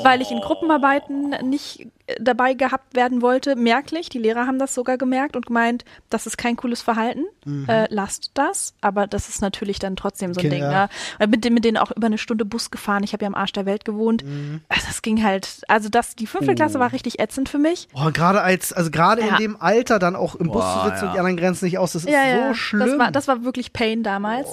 [0.03, 1.87] weil ich in Gruppenarbeiten nicht
[2.21, 4.09] dabei gehabt werden wollte, merklich.
[4.09, 7.25] Die Lehrer haben das sogar gemerkt und gemeint, das ist kein cooles Verhalten.
[7.69, 8.75] Äh, lasst das.
[8.81, 10.69] Aber das ist natürlich dann trotzdem so ein Okay, Ding.
[10.69, 10.89] Ne?
[11.29, 13.03] Mit, den- mit denen auch über eine Stunde Bus gefahren.
[13.05, 14.25] Ich habe ja am Arsch der Welt gewohnt.
[14.25, 14.61] Mhm.
[14.69, 17.89] Also das ging halt, also das, die fünfte Klasse war richtig ätzend für mich.
[17.95, 19.37] Oh, und gerade als, also gerade in Ja.
[19.37, 21.09] dem Alter dann auch im Bus Boah, zu sitzen ja.
[21.09, 22.55] und die anderen grenzen nicht aus, das ist ja, so ja.
[22.55, 22.89] schlimm.
[22.89, 24.49] Das war, das war wirklich Pain damals.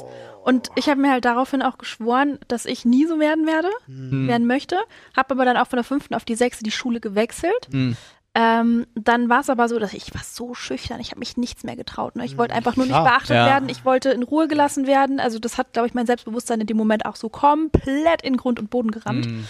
[0.48, 4.28] Und ich habe mir halt daraufhin auch geschworen, dass ich nie so werden werde, Hm.
[4.30, 4.78] werden möchte.
[5.16, 7.68] Habe aber dann auch von der fünften auf die sechste die Schule gewechselt.
[7.72, 7.98] Hm.
[8.34, 11.64] Ähm, dann war es aber so, dass ich war so schüchtern, ich habe mich nichts
[11.64, 12.16] mehr getraut.
[12.16, 12.24] Ne?
[12.24, 13.04] Ich wollte einfach nur nicht Klar.
[13.04, 13.46] beachtet Ja.
[13.48, 15.20] werden, ich wollte in Ruhe gelassen werden.
[15.20, 18.60] Also das hat, glaube ich, mein Selbstbewusstsein in dem Moment auch so komplett in Grund
[18.60, 19.26] und Boden gerammt.
[19.26, 19.48] Hm.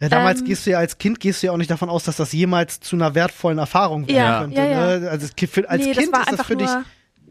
[0.00, 2.04] ja, damals ähm, gehst du ja als Kind gehst du ja auch nicht davon aus,
[2.04, 4.56] dass das jemals zu einer wertvollen Erfahrung werden Ja, könnte.
[4.60, 4.98] ja, ja.
[4.98, 5.10] Ne?
[5.10, 5.26] Also
[5.66, 6.70] als Nee, das kind war ist das einfach für dich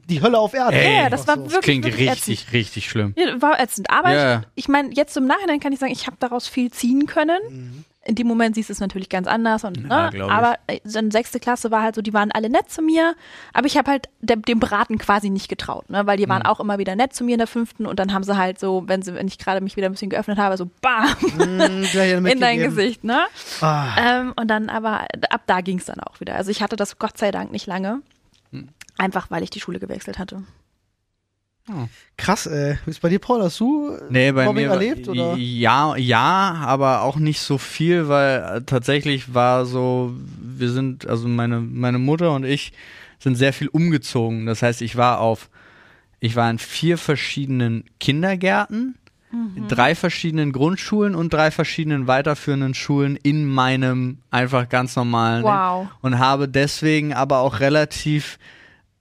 [0.10, 0.74] die Hölle auf Erden.
[0.76, 1.42] Ey, Ja, das war so.
[1.42, 2.54] wirklich, Das klingt wirklich richtig, ätzend.
[2.54, 3.14] richtig schlimm.
[3.18, 3.90] Ja, war ätzend.
[3.90, 4.40] Aber Ja.
[4.56, 7.40] ich, ich meine, jetzt im Nachhinein kann ich sagen, ich habe daraus viel ziehen können.
[7.50, 7.84] Mhm.
[8.08, 9.64] In dem Moment siehst du es natürlich ganz anders.
[9.64, 10.26] Und, Ja, ne?
[10.26, 13.16] Aber äh, dann sechste Klasse war halt so, die waren alle nett zu mir.
[13.52, 16.06] Aber ich habe halt dem, dem Braten quasi nicht getraut, ne?
[16.06, 16.30] weil die Mhm.
[16.30, 17.88] waren auch immer wieder nett zu mir in der fünften.
[17.88, 20.12] Und dann haben sie halt so, wenn, sie, wenn ich gerade mich wieder ein bisschen
[20.12, 21.16] geöffnet habe, so BAM
[21.92, 22.60] gleich in dein.
[22.60, 23.04] Gesicht.
[23.04, 23.26] Ne?
[23.62, 23.88] Ah.
[23.98, 26.36] Ähm, und dann aber, ab da ging es dann auch wieder.
[26.36, 28.02] Also ich hatte das Gott sei Dank nicht lange.
[28.98, 30.44] Einfach, weil ich die Schule gewechselt hatte.
[32.16, 32.78] Krass, ey.
[32.86, 33.42] Wie ist bei dir, Paul?
[33.42, 35.08] Hast du äh, Nee, bei Mobbing mir erlebt?
[35.08, 35.36] Oder?
[35.36, 41.28] ja, ja, aber auch nicht so viel, weil äh, tatsächlich war so, wir sind, also
[41.28, 42.72] meine meine Mutter und ich
[43.18, 44.46] sind sehr viel umgezogen.
[44.46, 45.50] Das heißt, ich war auf,
[46.20, 48.96] ich war in vier verschiedenen Kindergärten,
[49.68, 55.88] drei verschiedenen Grundschulen und drei verschiedenen weiterführenden Schulen in meinem einfach ganz normalen Wow.
[56.02, 58.38] und habe deswegen aber auch relativ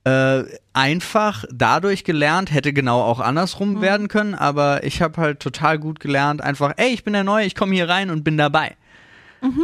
[0.04, 0.42] äh,
[0.74, 5.98] einfach dadurch gelernt, hätte genau auch andersrum werden können, aber ich habe halt total gut
[6.00, 8.76] gelernt, einfach, ey, ich bin der Neue, ich komme hier rein und bin dabei.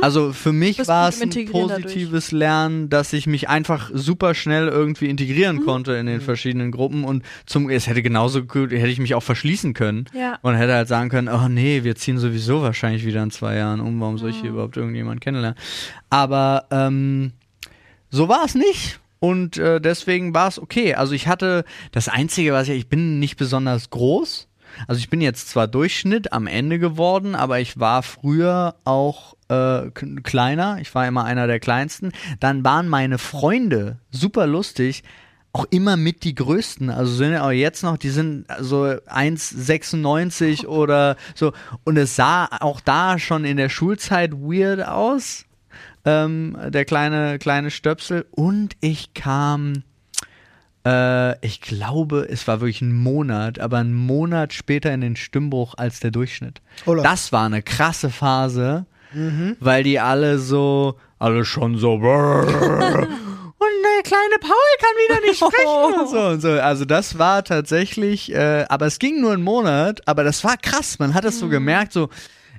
[0.02, 5.08] Also für mich war es ein positives Lernen, dass ich mich einfach super schnell irgendwie
[5.08, 5.64] integrieren Mhm.
[5.64, 9.22] konnte in den verschiedenen Gruppen und zum es hätte genauso gut hätte ich mich auch
[9.22, 10.38] verschließen können Ja.
[10.42, 13.80] und hätte halt sagen können, oh nee, wir ziehen sowieso wahrscheinlich wieder in zwei Jahren
[13.80, 14.40] um, warum soll ich Mhm.
[14.42, 15.58] hier überhaupt irgendjemand kennenlernen?
[16.10, 17.32] Aber ähm,
[18.10, 18.99] so war es nicht.
[19.20, 20.94] Und äh, deswegen war es okay.
[20.94, 24.48] Also ich hatte das Einzige, was ich, ich bin nicht besonders groß.
[24.88, 29.90] Also ich bin jetzt zwar Durchschnitt am Ende geworden, aber ich war früher auch äh,
[29.90, 30.78] kleiner.
[30.80, 32.12] Ich war immer einer der kleinsten.
[32.38, 35.02] Dann waren meine Freunde super lustig.
[35.52, 36.90] Auch immer mit die größten.
[36.90, 41.52] Also sind ja auch jetzt noch, die sind so 1,96 oder so.
[41.84, 45.44] Und es sah auch da schon in der Schulzeit weird aus
[46.04, 48.26] ähm, der kleine, kleine Stöpsel.
[48.30, 49.82] Und ich kam,
[50.86, 55.74] äh, ich glaube, es war wirklich ein Monat, aber ein Monat später in den Stimmbruch
[55.76, 56.60] als der Durchschnitt.
[56.86, 57.04] Olaf.
[57.04, 58.86] Das war eine krasse Phase,
[59.58, 61.94] weil die alle so, alle schon so.
[63.60, 66.48] Und der kleine Paul kann wieder nicht sprechen und so und so.
[66.48, 70.98] Also das war tatsächlich, äh, aber es ging nur einen Monat, aber das war krass.
[70.98, 72.08] Man hat es so gemerkt, so,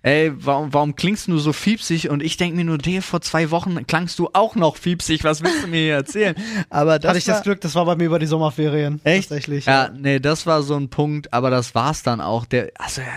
[0.04, 2.10] ey, warum, warum klingst du so fiepsig?
[2.10, 5.24] Und ich denke mir nur, dir vor zwei Wochen klangst du auch noch fiepsig.
[5.24, 6.36] Was willst du mir hier erzählen?
[6.70, 9.00] Aber das Hatte ich das war, Glück, das war bei mir über die Sommerferien.
[9.04, 9.30] Echt?
[9.30, 9.66] Tatsächlich.
[9.66, 12.46] Ja, nee, das war so ein Punkt, aber das war's dann auch.
[12.46, 13.08] Der, also, ja,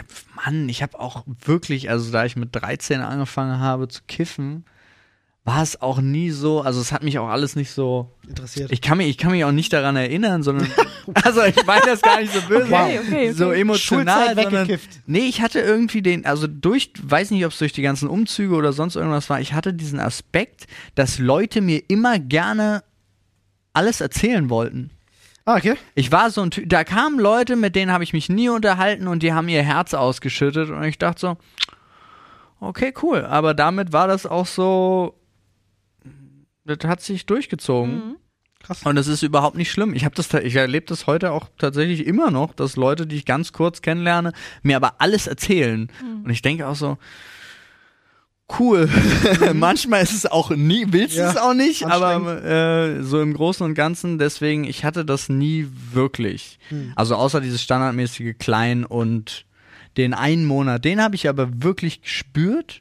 [0.45, 4.65] Mann, ich habe auch wirklich, also da ich mit 13 angefangen habe zu kiffen,
[5.47, 8.73] war es auch nie so, also es hat mich auch alles nicht so, Interessiert.
[8.73, 10.69] ich kann mich, ich kann mich auch nicht daran erinnern, sondern,
[11.23, 13.61] also ich meine das gar nicht so böse, Okay, okay, so okay.
[13.61, 15.01] emotional, Schulzeit sondern, weggekifft.
[15.07, 18.55] nee, ich hatte irgendwie den, also durch, weiß nicht, ob es durch die ganzen Umzüge
[18.55, 22.83] oder sonst irgendwas war, ich hatte diesen Aspekt, dass Leute mir immer gerne
[23.75, 24.93] alles erzählen wollten.
[25.45, 25.75] ah, okay.
[25.95, 29.09] Ich war so ein Typ, da kamen Leute, mit denen habe ich mich nie unterhalten
[29.09, 31.37] und die haben ihr Herz ausgeschüttet und ich dachte so,
[32.61, 33.27] okay, cool.
[33.27, 35.21] Aber damit war das auch so,
[36.65, 38.17] das hat sich durchgezogen.
[38.63, 38.83] Krass.
[38.85, 39.95] Und das ist überhaupt nicht schlimm.
[39.95, 43.27] Ich habe das, ich erlebe das heute auch tatsächlich immer noch, dass Leute, die ich
[43.27, 45.91] ganz kurz kennenlerne, mir aber alles erzählen.
[46.25, 46.97] Und ich denke auch so,
[48.59, 48.89] cool.
[49.55, 53.35] Manchmal ist es auch nie, willst du Ja, es auch nicht, aber äh, so im
[53.35, 56.59] Großen und Ganzen, deswegen, ich hatte das nie wirklich.
[56.97, 59.45] Also außer dieses standardmäßige Klein und
[59.97, 62.81] den einen Monat, den habe ich aber wirklich gespürt.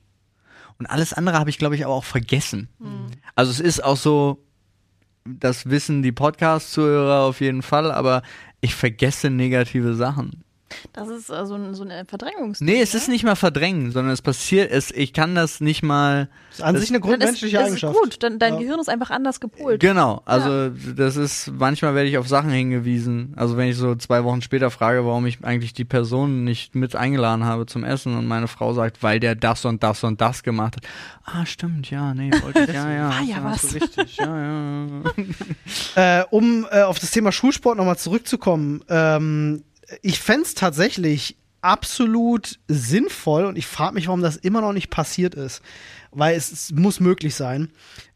[0.80, 2.70] Und alles andere habe ich, glaube ich, aber auch vergessen.
[3.36, 4.44] Also es ist auch so,
[5.26, 8.22] das wissen die Podcast-Zuhörer auf jeden Fall, aber
[8.62, 10.44] ich vergesse negative Sachen.
[10.94, 12.62] Das ist äh, so, ein, eine Verdrängungs.
[12.62, 16.30] Nee, es ist nicht mal verdrängen, sondern es passiert, es, ich kann das nicht mal.
[16.52, 17.96] Das ist an Das- sich eine grundmenschliche das Eigenschaft.
[17.96, 18.60] ist gut, dann, dein Ja.
[18.60, 19.80] Gehirn ist einfach anders gepolt.
[19.80, 23.34] Genau, also das ist, manchmal werde ich auf Sachen hingewiesen.
[23.36, 26.96] Also wenn ich so zwei Wochen später frage, warum ich eigentlich die Person nicht mit
[26.96, 30.44] eingeladen habe zum Essen und meine Frau sagt, weil der das und das und das
[30.44, 30.84] gemacht hat.
[31.26, 33.10] Ah, stimmt, ja, nee, wollte ich, ja, ja.
[33.10, 33.74] War ja was.
[33.74, 34.86] Richtig, ja, ja.
[35.96, 39.64] Äh, um äh, auf das Thema Schulsport nochmal zurückzukommen, ähm,
[40.02, 44.90] ich fänd's es tatsächlich absolut sinnvoll und ich frage mich, warum das immer noch nicht
[44.90, 45.62] passiert ist.
[46.12, 47.72] Weil es, es muss möglich sein,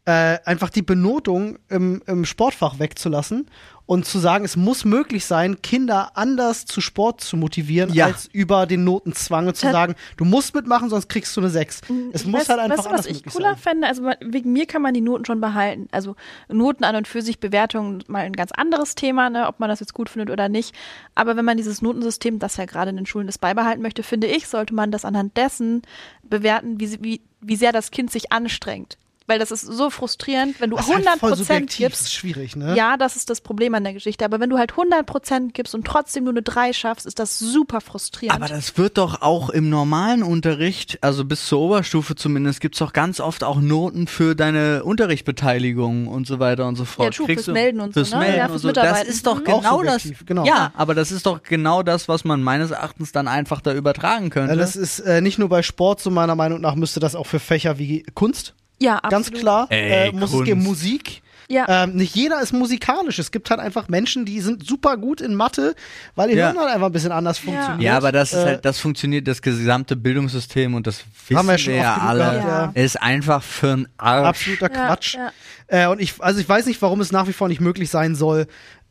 [0.08, 3.50] äh, einfach die Benotung im, im Sportfach wegzulassen
[3.86, 8.06] und zu sagen, es muss möglich sein, Kinder anders zu Sport zu motivieren, Ja.
[8.06, 11.82] als über den Notenzwang und zu sagen, du musst mitmachen, sonst kriegst du eine 6.
[12.13, 13.58] Es muss weißt, halt einfach weißt du, anders was ich möglich cooler sein.
[13.58, 13.88] fände?
[13.88, 15.88] Also wegen mir kann man die Noten schon behalten.
[15.91, 16.15] Also
[16.48, 19.82] Noten an und für sich, Bewertungen mal ein ganz anderes Thema, ne, ob man das
[19.82, 20.74] jetzt gut findet oder nicht.
[21.15, 24.28] Aber wenn man dieses Notensystem, das ja gerade in den Schulen ist, beibehalten möchte, finde
[24.28, 25.82] ich, sollte man das anhand dessen
[26.24, 28.98] bewerten, wie, wie, wie sehr das Kind sich anstrengt.
[29.30, 32.00] Weil das ist so frustrierend, wenn du Das ist halt 100 voll Prozent subjektiv, gibst.
[32.02, 32.76] das ist schwierig, ne?
[32.78, 34.24] Ja, das ist das Problem an der Geschichte.
[34.24, 37.82] Aber wenn du halt 100% gibst und trotzdem nur eine 3 schaffst, ist das super
[37.82, 38.36] frustrierend.
[38.42, 42.94] Aber das wird doch auch im normalen Unterricht, also bis zur Oberstufe zumindest, gibt's doch
[42.94, 47.06] ganz oft auch Noten für deine Unterrichtsbeteiligung und so weiter und so fort.
[47.13, 48.20] Ja, true, Kriegst fürs du- Melden und so, fürs ne?
[48.20, 48.72] Melden Ja, und fürs so.
[48.72, 49.44] Das ist doch Mhm.
[49.44, 50.08] genau das.
[50.26, 50.46] genau.
[50.46, 54.30] Ja, aber das ist doch genau das, was man meines Erachtens dann einfach da übertragen
[54.30, 54.54] könnte.
[54.54, 57.26] Ja, das ist äh, nicht nur bei Sport, so meiner Meinung nach müsste das auch
[57.26, 59.12] für Fächer wie Kunst ja, absolut.
[59.12, 60.36] ganz klar Ey, äh, muss Kunst.
[60.36, 60.63] es geben.
[60.63, 61.22] Musik.
[61.50, 61.84] Ja.
[61.86, 63.20] Ähm, nicht jeder ist musikalisch.
[63.20, 65.76] Es gibt halt einfach Menschen, die sind super gut in Mathe,
[66.13, 66.48] weil ihr Ja.
[66.48, 67.82] Hirn halt einfach ein bisschen anders funktioniert.
[67.84, 71.48] ja, aber das ist Äh, halt, das funktioniert das gesamte Bildungssystem und das wissen Haben
[71.48, 72.42] wir schon ja oft genug alle.
[72.42, 72.84] gehabt, ja.
[72.84, 74.28] Ist einfach für ein Arsch.
[74.28, 75.13] absoluter Ja, Quatsch.
[75.16, 75.32] ja.
[75.68, 78.16] Äh, und ich, also ich weiß nicht, warum es nach wie vor nicht möglich sein
[78.16, 78.48] soll,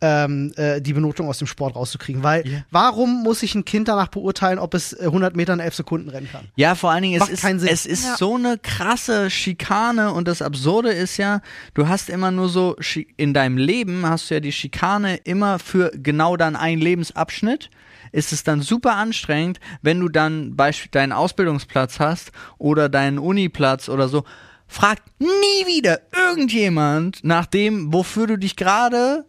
[0.07, 2.23] ähm, äh, die Benotung aus dem Sport rauszukriegen.
[2.23, 2.59] Weil Ja.
[2.71, 6.09] warum muss ich ein Kind danach beurteilen, ob es äh, 100 Meter in 11 Sekunden
[6.09, 6.47] rennen kann?
[6.55, 7.69] Ja, vor allen Dingen, es Macht ist, keinen Sinn.
[7.73, 8.17] es ist Ja.
[8.17, 11.41] so eine krasse Schikane und das Absurde ist ja,
[11.75, 12.77] du hast immer nur so,
[13.17, 17.71] in deinem Leben hast du ja die Schikane immer für genau dann einen Lebensabschnitt.
[18.13, 23.89] Ist es dann super anstrengend, wenn du dann beispielsweise deinen Ausbildungsplatz hast oder deinen Uniplatz
[23.89, 24.25] oder so.
[24.69, 29.25] Fragt nie wieder irgendjemand nach dem, wofür du dich gerade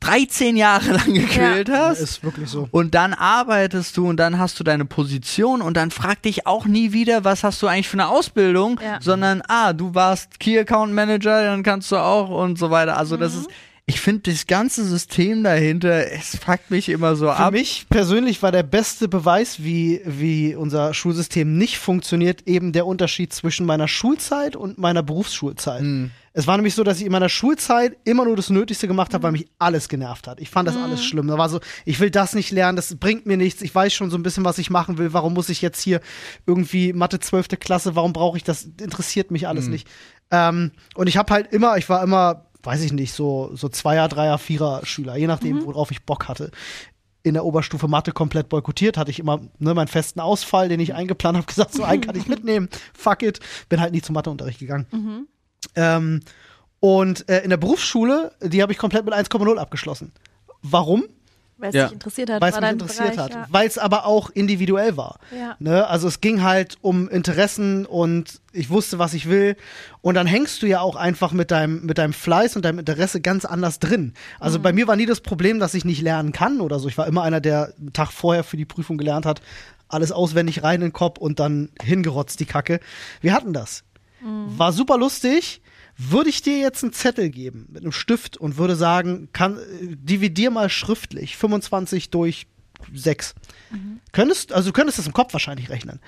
[0.00, 2.00] 13 Jahre lang gequält hast.
[2.00, 2.68] Ist wirklich so.
[2.70, 6.64] Und dann arbeitest du und dann hast du deine Position und dann frag dich auch
[6.66, 8.98] nie wieder, was hast du eigentlich für eine Ausbildung, Ja.
[9.00, 12.96] sondern ah, du warst Key Account Manager, dann kannst du auch und so weiter.
[12.96, 13.48] Also das ist,
[13.90, 17.52] ich finde das ganze System dahinter, es fuckt mich immer so Für ab.
[17.52, 23.32] mich persönlich war der beste Beweis, wie, wie unser Schulsystem nicht funktioniert, eben der Unterschied
[23.32, 25.82] zwischen meiner Schulzeit und meiner Berufsschulzeit.
[26.32, 29.24] Es war nämlich so, dass ich in meiner Schulzeit immer nur das Nötigste gemacht habe,
[29.24, 30.40] weil mich alles genervt hat.
[30.40, 31.26] Ich fand das alles schlimm.
[31.26, 33.60] Da war so, ich will das nicht lernen, das bringt mir nichts.
[33.60, 35.12] Ich weiß schon so ein bisschen, was ich machen will.
[35.12, 36.00] Warum muss ich jetzt hier
[36.46, 37.48] irgendwie Mathe 12.
[37.58, 38.68] Klasse, warum brauche ich das?
[38.80, 39.88] Interessiert mich alles nicht.
[40.30, 44.08] Ähm, und ich habe halt immer, ich war immer, weiß ich nicht, so, so Zweier,
[44.08, 46.50] Dreier, Vierer Schüler, je nachdem, worauf ich Bock hatte
[47.22, 50.94] in der Oberstufe Mathe komplett boykottiert, hatte ich immer ne, meinen festen Ausfall, den ich
[50.94, 54.58] eingeplant habe, gesagt, so einen kann ich mitnehmen, fuck it, bin halt nie zum Matheunterricht
[54.58, 54.86] gegangen.
[55.74, 56.20] Ähm,
[56.80, 60.12] und äh, in der Berufsschule, die habe ich komplett mit 1,0 abgeschlossen.
[60.62, 61.04] Warum?
[61.60, 61.84] Weil es Ja.
[61.84, 62.40] dich interessiert hat.
[62.40, 63.30] Weil es mich interessiert Bereich, hat.
[63.34, 63.46] Ja.
[63.50, 65.18] Weil es aber auch individuell war.
[65.36, 65.56] Ja.
[65.58, 65.86] Ne?
[65.86, 69.56] Also es ging halt um Interessen und ich wusste, was ich will.
[70.00, 73.20] Und dann hängst du ja auch einfach mit deinem, mit deinem Fleiß und deinem Interesse
[73.20, 74.14] ganz anders drin.
[74.38, 74.62] Also Mhm.
[74.62, 76.88] bei mir war nie das Problem, dass ich nicht lernen kann oder so.
[76.88, 79.42] Ich war immer einer, der einen Tag vorher für die Prüfung gelernt hat,
[79.88, 82.80] alles auswendig rein in den Kopf und dann hingerotzt die Kacke.
[83.20, 83.84] Wir hatten das.
[84.22, 84.58] Mhm.
[84.58, 85.60] War super lustig.
[86.02, 90.50] Würde ich dir jetzt einen Zettel geben mit einem Stift und würde sagen, kann, dividier
[90.50, 92.46] mal schriftlich 25 durch
[92.94, 93.34] 6.
[94.12, 96.00] Könntest, also du könntest das im Kopf wahrscheinlich rechnen.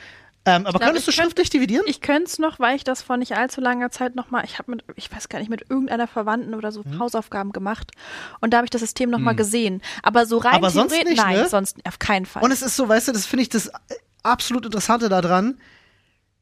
[0.44, 1.84] Ähm, aber glaub, könntest du schriftlich dividieren?
[1.86, 4.72] Ich könnte es noch, weil ich das vor nicht allzu langer Zeit nochmal, ich habe
[4.72, 6.72] mit, ich weiß gar nicht, mit irgendeiner Verwandten oder Mhm.
[6.74, 7.92] so Hausaufgaben gemacht
[8.40, 9.82] und da habe ich das System nochmal gesehen.
[10.02, 11.48] Aber so rein Aber sonst nicht, nein, ne?
[11.48, 12.42] sonst auf keinen Fall.
[12.42, 13.72] Und es ist so, weißt du, das finde ich das äh,
[14.24, 15.58] absolut Interessante daran,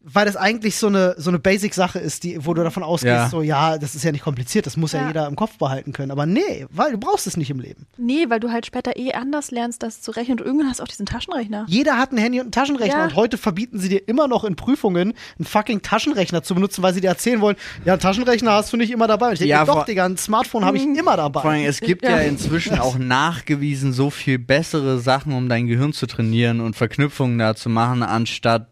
[0.03, 3.29] weil das eigentlich so eine, so eine Basic-Sache ist, die, wo du davon ausgehst, Ja.
[3.29, 5.03] so, ja, das ist ja nicht kompliziert, das muss ja.
[5.03, 5.07] Ja.
[5.09, 6.11] jeder im Kopf behalten können.
[6.11, 7.87] Aber nee, weil du brauchst es nicht im Leben.
[7.99, 10.85] nee, weil du halt später eh anders lernst, das zu rechnen und irgendwann hast du
[10.85, 11.67] auch diesen Taschenrechner.
[11.69, 13.05] Jeder hat ein Handy und einen Taschenrechner Ja.
[13.05, 16.95] und heute verbieten sie dir immer noch in Prüfungen, einen fucking Taschenrechner zu benutzen, weil
[16.95, 19.27] sie dir erzählen wollen, ja, einen Taschenrechner hast du nicht immer dabei.
[19.27, 21.43] Und ich denke, Ja, doch, Digga, ein Smartphone habe ich immer dabei.
[21.43, 22.19] Vor allem, es gibt ja, Ja.
[22.21, 27.55] inzwischen auch nachgewiesen so viel bessere Sachen, um dein Gehirn zu trainieren und Verknüpfungen da
[27.55, 28.70] zu machen, anstatt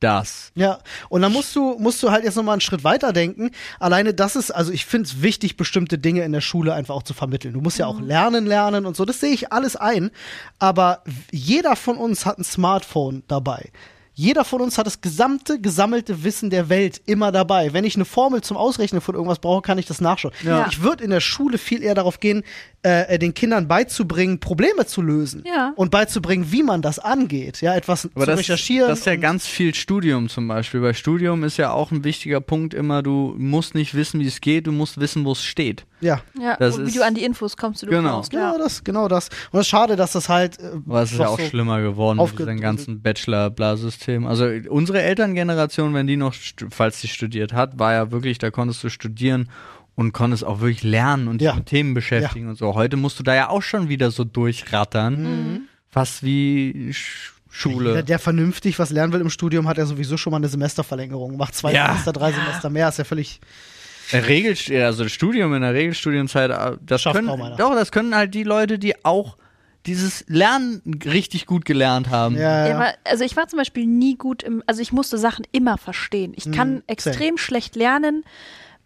[0.00, 0.50] das.
[0.54, 3.50] Ja, und dann musst du, musst du halt jetzt nochmal einen Schritt weiter denken.
[3.78, 7.02] Alleine das ist, also ich finde es wichtig, bestimmte Dinge in der Schule einfach auch
[7.02, 7.54] zu vermitteln.
[7.54, 9.04] Du musst ja auch lernen, lernen und so.
[9.04, 10.10] Das sehe ich alles ein.
[10.58, 13.70] Aber jeder von uns hat ein Smartphone dabei.
[14.20, 17.72] Jeder von uns hat das gesamte, gesammelte Wissen der Welt immer dabei.
[17.72, 20.34] Wenn ich eine Formel zum Ausrechnen von irgendwas brauche, kann ich das nachschauen.
[20.42, 20.66] Ja.
[20.68, 22.42] Ich würde in der Schule viel eher darauf gehen,
[22.82, 25.44] äh, den Kindern beizubringen, Probleme zu lösen.
[25.46, 25.72] Ja.
[25.76, 27.60] Und beizubringen, wie man das angeht.
[27.60, 28.88] Ja, etwas Aber zu das, recherchieren.
[28.88, 30.80] das ist ja ganz viel Studium zum Beispiel.
[30.80, 34.40] Bei Studium ist ja auch ein wichtiger Punkt immer, du musst nicht wissen, wie es
[34.40, 35.84] geht, du musst wissen, wo es steht.
[36.00, 36.22] ja.
[36.40, 38.12] Ja, Das und wie ist- du an die Infos kommst, du Genau.
[38.16, 38.30] brauchst.
[38.30, 38.58] Genau Ja.
[38.58, 39.28] das, genau das.
[39.52, 40.58] Und es ist schade, dass das halt.
[40.58, 44.26] Äh, Aber es ist ja auch so- schlimmer geworden mit diesem ganzen Bachelor-Blasystem.
[44.26, 46.34] Also unsere Elterngeneration, wenn die noch,
[46.70, 49.48] falls sie studiert hat, war ja wirklich, da konntest du studieren
[50.00, 51.54] und konntest auch wirklich lernen und dich Ja.
[51.54, 52.74] mit Themen beschäftigen und so.
[52.74, 55.22] Heute musst du da ja auch schon wieder so durchrattern.
[55.22, 55.60] Mhm.
[55.90, 57.92] Fast wie Sch Schule.
[57.94, 61.36] Der, der vernünftig was lernen will im Studium, hat ja sowieso schon mal eine Semesterverlängerung.
[61.36, 61.86] Macht zwei Ja.
[61.88, 62.88] Semester, drei Semester mehr.
[62.88, 63.40] Ist ja völlig.
[64.12, 68.34] Regel, also das Studium in der Regelstudienzeit, äh, das Schafft können, doch, das können halt
[68.34, 69.36] die Leute, die auch
[69.86, 72.34] dieses Lernen richtig gut gelernt haben.
[72.36, 72.76] Ja, Ja, ja.
[72.76, 76.32] aber, also ich war zum Beispiel nie gut im, also ich musste Sachen immer verstehen.
[76.36, 78.24] Ich kann Mhm, extrem schlecht lernen,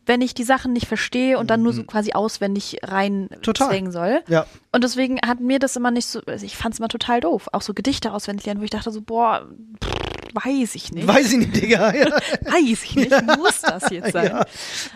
[0.07, 3.43] wenn ich die Sachen nicht verstehe und dann nur so quasi auswendig rein Mhm.
[3.43, 3.69] Total.
[3.69, 4.23] zwängen soll.
[4.29, 4.47] ja.
[4.73, 7.49] Und deswegen hat mir das immer nicht so, also ich fand es immer total doof.
[7.53, 9.47] Auch so Gedichte auswendig lernen, wo ich dachte so, boah,
[9.83, 9.95] pff,
[10.35, 11.07] weiß ich nicht.
[11.07, 11.95] Weiß ich nicht, Digga.
[11.95, 12.07] Ja.
[12.45, 14.27] Weiß ich nicht, muss das jetzt sein?
[14.27, 14.45] ja.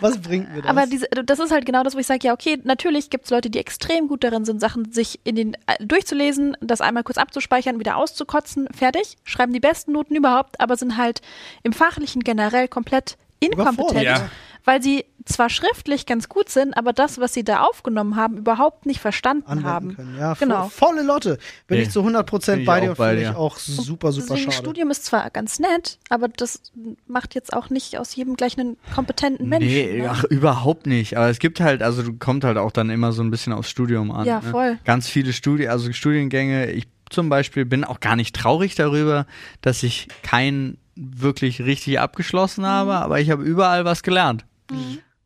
[0.01, 0.69] Was bringt mir das?
[0.69, 3.31] Aber diese, das ist halt genau das, wo ich sage, ja, okay, natürlich gibt es
[3.31, 7.17] Leute, die extrem gut darin sind, Sachen sich in den äh, durchzulesen, das einmal kurz
[7.17, 11.21] abzuspeichern, wieder auszukotzen, fertig, schreiben die besten Noten überhaupt, aber sind halt
[11.63, 14.29] im Fachlichen generell komplett inkompetent, ja.
[14.65, 18.85] weil sie zwar schriftlich ganz gut sind, aber das, was sie da aufgenommen haben, überhaupt
[18.85, 19.95] nicht verstanden Anwenden haben.
[19.95, 20.17] können.
[20.17, 20.63] Ja, Genau.
[20.63, 21.37] vo volle Lotte.
[21.67, 24.33] Bin Nee, ich zu 100% bin ich bei dir und finde ich auch super, super
[24.35, 24.63] Deswegen, schade.
[24.63, 26.61] Studium ist zwar ganz nett, aber das
[27.07, 29.67] macht jetzt auch nicht aus jedem gleich einen kompetenten Menschen.
[29.69, 30.09] Nee, ne?
[30.09, 31.15] ach, überhaupt nicht.
[31.15, 34.11] Aber es gibt halt, also kommt halt auch dann immer so ein bisschen aufs Studium
[34.11, 34.25] an.
[34.25, 34.49] Ja, ne?
[34.49, 34.79] voll.
[34.83, 36.71] Ganz viele Studi also Studiengänge.
[36.71, 39.25] Ich zum Beispiel bin auch gar nicht traurig darüber,
[39.61, 44.45] dass ich keinen wirklich richtig abgeschlossen habe, aber ich habe überall was gelernt.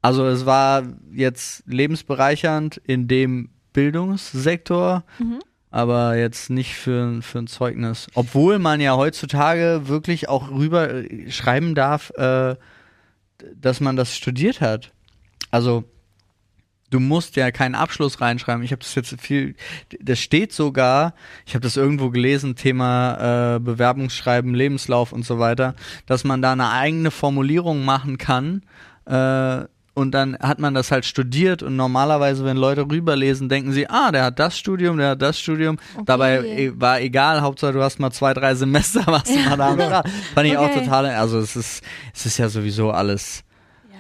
[0.02, 0.84] Also es war
[1.14, 5.04] jetzt lebensbereichernd in dem Bildungssektor,
[5.72, 8.08] aber jetzt nicht für, für ein Zeugnis.
[8.14, 12.56] Obwohl man ja heutzutage wirklich auch rüber äh, schreiben darf, äh,
[13.56, 14.92] dass man das studiert hat.
[15.50, 15.84] Also
[16.94, 18.64] du musst ja keinen Abschluss reinschreiben.
[18.64, 19.56] Ich habe das jetzt viel,
[20.00, 25.74] das steht sogar, ich habe das irgendwo gelesen, Thema äh, Bewerbungsschreiben, Lebenslauf und so weiter,
[26.06, 28.62] dass man da eine eigene Formulierung machen kann.
[29.06, 33.88] Äh, und dann hat man das halt studiert und normalerweise, wenn Leute rüberlesen, denken sie,
[33.88, 35.78] ah, der hat das Studium, der hat das Studium.
[35.94, 36.04] Okay.
[36.06, 40.04] Dabei eh, war egal, Hauptsache du hast mal zwei, drei Semester, was du mal da.
[40.34, 40.80] Fand ich auch Okay.
[40.86, 43.44] total, also es ist, es ist ja sowieso alles.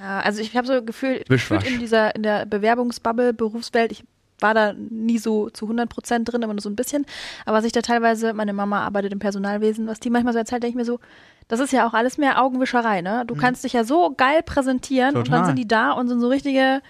[0.04, 4.04] Ja, also ich habe so gefühlt, gefühlt in dieser in der Bewerbungsbubble, Berufswelt, ich
[4.42, 7.06] war da nie so zu 100 Prozent drin, immer nur so ein bisschen.
[7.46, 10.62] Aber was ich da teilweise, meine Mama arbeitet im Personalwesen, was die manchmal so erzählt,
[10.62, 11.00] denke ich mir so,
[11.48, 13.24] das ist ja auch alles mehr Augenwischerei, ne?
[13.26, 15.40] Du kannst dich ja so geil präsentieren und Total.
[15.40, 16.82] dann sind die da und sind so richtige,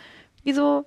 [0.43, 0.85] wie so,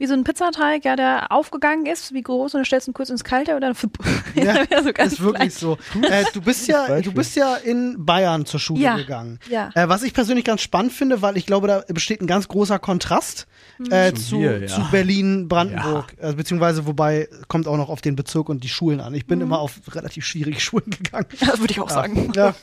[0.00, 2.94] wie so ein Pizzateig, ja, der aufgegangen ist, wie groß, und dann stellst du ihn
[2.94, 3.98] kurz ins Kalte und dann flipp.
[4.34, 5.50] Ja, wieder so ganz ist wirklich klein.
[5.50, 5.78] so.
[6.08, 9.38] Äh, du bist ja, du bist ja in Bayern zur Schule Ja, gegangen.
[9.50, 9.70] ja.
[9.74, 12.78] Äh, was ich persönlich ganz spannend finde, weil ich glaube, da besteht ein ganz großer
[12.78, 13.46] Kontrast
[13.90, 14.66] äh, Zu zu, ja.
[14.68, 19.00] zu Berlin, Brandenburg, äh, beziehungsweise wobei kommt auch noch auf den Bezirk und die Schulen
[19.00, 19.12] an.
[19.14, 21.26] Ich bin immer auf relativ schwierige Schulen gegangen.
[21.40, 22.32] Das würde ich auch sagen.
[22.36, 22.54] Ja.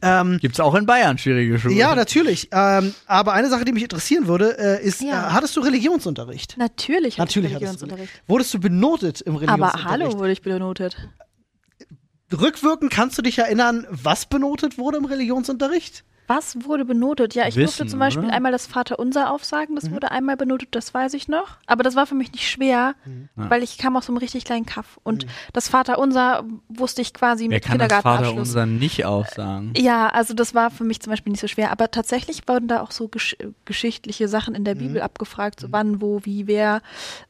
[0.00, 1.76] ähm, Gibt's auch in Bayern schwierige Schulen?
[1.76, 2.48] ja, natürlich.
[2.52, 5.28] Ähm, aber eine Sache, die mich interessieren würde, äh, ist, Ja.
[5.28, 6.53] äh, hattest du Religionsunterricht?
[6.56, 7.56] Natürlich, hatte Natürlich ich.
[7.56, 8.22] Religionsunterricht.
[8.26, 9.84] Wurdest du benotet im Aber Religionsunterricht?
[9.90, 10.96] hallo, wurde ich benotet.
[12.32, 16.04] Rückwirkend kannst du dich erinnern, was benotet wurde im Religionsunterricht?
[16.26, 17.34] Was wurde benotet?
[17.34, 18.32] Ja, ich Wissen, durfte zum Beispiel oder?
[18.34, 19.78] einmal das Vaterunser aufsagen, Mhm.
[19.80, 21.58] das wurde einmal benotet, das weiß ich noch.
[21.66, 23.28] Aber das war für mich nicht schwer, Mhm.
[23.36, 24.98] weil ich kam aus so einem richtig kleinen Kaff.
[25.02, 28.48] Und das Vaterunser wusste ich quasi Wer mit kann das Vater Kindergartenabschluss.
[28.48, 29.72] unser nicht aussagen?
[29.76, 31.70] Ja, also das war für mich zum Beispiel nicht so schwer.
[31.72, 36.00] Aber tatsächlich wurden da auch so gesch geschichtliche Sachen in der Bibel abgefragt, so wann,
[36.00, 36.80] wo, wie, wer,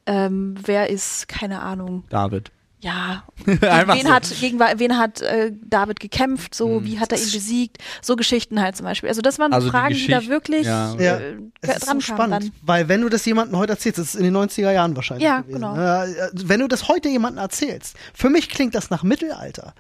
[0.06, 2.04] ähm, wer ist, keine Ahnung.
[2.10, 2.50] David.
[2.84, 4.12] Ja, Einfach wen so.
[4.12, 8.60] hat, gegen wen hat äh, David gekämpft, so, wie hat er ihn besiegt, so Geschichten
[8.60, 9.08] halt zum Beispiel.
[9.08, 10.94] Also das waren Also die Fragen, die, da Geschicht- wirklich ja.
[10.98, 11.16] Ja.
[11.16, 12.52] äh, Es ist dran so spannend, dann.
[12.62, 15.40] weil wenn du das jemandem heute erzählst, das ist in den 90er Jahren wahrscheinlich Ja,
[15.40, 15.54] gewesen.
[15.54, 15.76] genau.
[15.76, 19.74] Äh, wenn du das heute jemandem erzählst, für mich klingt das nach Mittelalter.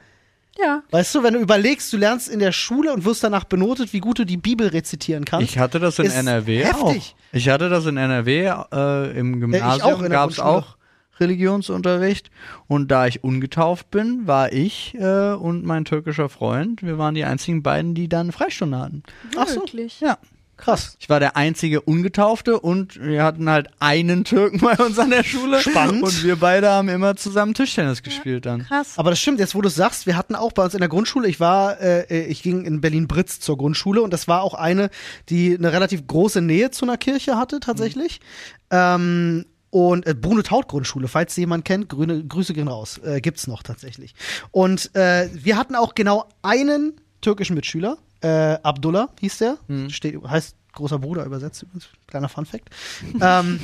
[0.58, 3.92] Ja, Weißt du, wenn du überlegst, du lernst in der Schule und wirst danach benotet,
[3.92, 5.48] wie gut du die Bibel rezitieren kannst.
[5.50, 6.80] Ich hatte das in NRW heftig.
[6.82, 7.04] auch.
[7.32, 10.64] Ich hatte das in NRW äh, im Gymnasium in der gab es Grundschule.
[10.64, 10.76] auch
[11.20, 12.30] Religionsunterricht
[12.66, 17.24] und da ich ungetauft bin, war ich äh, und mein türkischer Freund, wir waren die
[17.24, 19.02] einzigen beiden, die dann Freistunde hatten.
[19.36, 19.56] Ach so.
[19.56, 20.00] wirklich.
[20.00, 20.18] Ja.
[20.56, 20.96] Krass.
[21.00, 25.24] Ich war der einzige Ungetaufte und wir hatten halt einen Türken bei uns an der
[25.24, 25.60] Schule.
[25.60, 26.02] Spannend.
[26.04, 28.64] Und wir beide haben immer zusammen Tischtennis gespielt dann.
[28.64, 28.96] Krass.
[28.96, 30.88] Aber das stimmt, jetzt wo du es sagst, wir hatten auch bei uns in der
[30.88, 34.90] Grundschule, ich war, äh, ich ging in Berlin-Britz zur Grundschule und das war auch eine,
[35.28, 38.20] die eine relativ große Nähe zu einer Kirche hatte, tatsächlich.
[38.70, 43.48] Ähm, und äh, Bruno Taut Grundschule, falls jemand kennt, grüne, Grüße gehen raus, äh, gibt's
[43.48, 44.14] noch tatsächlich.
[44.52, 49.58] Und äh, wir hatten auch genau einen türkischen Mitschüler, äh, Abdullah hieß der,
[49.88, 51.88] steht, heißt großer Bruder übersetzt, übrigens.
[52.06, 52.70] kleiner Fun Fact.
[53.20, 53.58] ähm,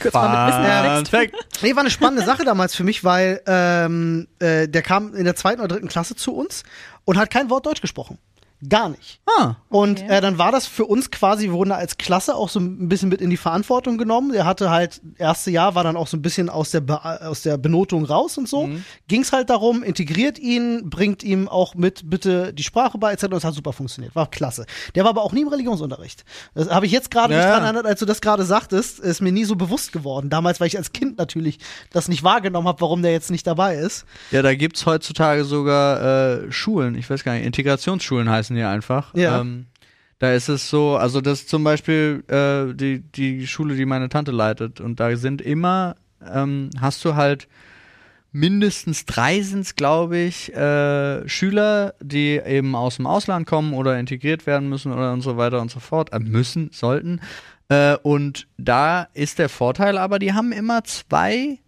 [0.00, 1.06] Kurz mal mit Wissen Fun.
[1.06, 1.62] Fact.
[1.62, 5.34] Nee, war eine spannende Sache damals für mich, weil ähm, äh, der kam in der
[5.34, 6.62] zweiten oder dritten Klasse zu uns
[7.04, 8.18] und hat kein Wort Deutsch gesprochen.
[8.68, 9.20] Gar nicht.
[9.26, 10.16] Ah, Und Okay.
[10.16, 12.88] äh, dann war das für uns quasi, wir wurden da als Klasse auch so ein
[12.88, 14.32] bisschen mit in die Verantwortung genommen.
[14.32, 17.42] Er hatte halt, erste Jahr war dann auch so ein bisschen aus der, Be aus
[17.42, 18.68] der Benotung raus und so.
[19.08, 23.24] Ging's halt darum, integriert ihn, bringt ihm auch mit bitte die Sprache bei, etc.
[23.24, 24.14] Und es hat super funktioniert.
[24.16, 24.64] War klasse.
[24.94, 26.24] Der war aber auch nie im Religionsunterricht.
[26.54, 27.40] Das habe ich jetzt gerade Ja.
[27.40, 30.30] nicht dran erinnert, als du das gerade sagtest, ist mir nie so bewusst geworden.
[30.30, 31.58] Damals, weil ich als Kind natürlich
[31.92, 34.06] das nicht wahrgenommen habe, warum der jetzt nicht dabei ist.
[34.30, 36.00] Ja, da gibt's heutzutage sogar
[36.46, 39.14] äh, Schulen, ich weiß gar nicht, Integrationsschulen heißen die einfach.
[39.14, 39.40] Ja.
[39.40, 39.66] Ähm,
[40.18, 44.08] da ist es so, also das ist zum Beispiel äh, die, die Schule, die meine
[44.08, 44.80] Tante leitet.
[44.80, 47.48] Und da sind immer, ähm, hast du halt
[48.32, 54.46] mindestens drei sind's, glaube ich, äh, Schüler, die eben aus dem Ausland kommen oder integriert
[54.46, 56.12] werden müssen oder und so weiter und so fort.
[56.12, 57.20] Äh, müssen, sollten.
[57.68, 61.58] Äh, und da ist der Vorteil aber, die haben immer zwei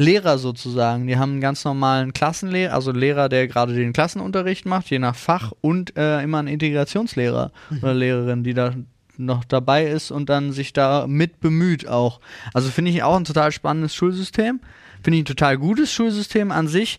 [0.00, 1.06] Lehrer sozusagen.
[1.06, 5.14] Die haben einen ganz normalen Klassenlehrer, also Lehrer, der gerade den Klassenunterricht macht, je nach
[5.14, 8.74] Fach und äh, immer einen Integrationslehrer oder Lehrerin, die da
[9.18, 12.20] noch dabei ist und dann sich da mit bemüht auch.
[12.54, 14.60] Also finde ich auch ein total spannendes Schulsystem.
[15.02, 16.98] Finde ich ein total gutes Schulsystem an sich,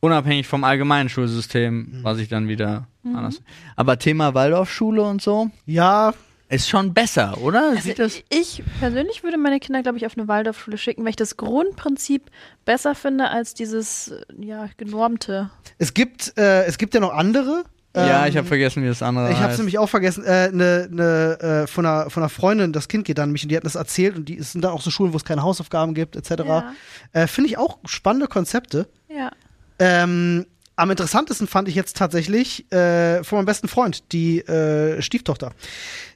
[0.00, 3.40] unabhängig vom allgemeinen Schulsystem, was ich dann wieder anders.
[3.76, 6.12] Aber Thema Waldorfschule und so Ja,
[6.52, 7.70] ist schon besser, oder?
[7.70, 8.20] Also Sieht das?
[8.28, 12.30] ich persönlich würde meine Kinder, glaube ich, auf eine Waldorfschule schicken, weil ich das Grundprinzip
[12.64, 15.50] besser finde als dieses ja, genormte.
[15.78, 17.64] es gibt, äh, es gibt ja noch andere.
[17.94, 20.24] Ja, Ähm, ich habe vergessen, wie das andere Ich habe es nämlich auch vergessen.
[20.24, 23.50] Äh, ne, ne, äh, von, einer, von einer Freundin, das Kind geht dann mich und
[23.50, 25.42] die hat das erzählt und die es sind dann auch so Schulen, wo es keine
[25.42, 26.42] Hausaufgaben gibt, etc.
[26.46, 26.72] Ja.
[27.12, 28.88] Äh, Finde ich auch spannende Konzepte.
[29.08, 29.30] Ja.
[29.78, 35.52] Ähm, am interessantesten fand ich jetzt tatsächlich äh, von meinem besten Freund, die äh, Stieftochter.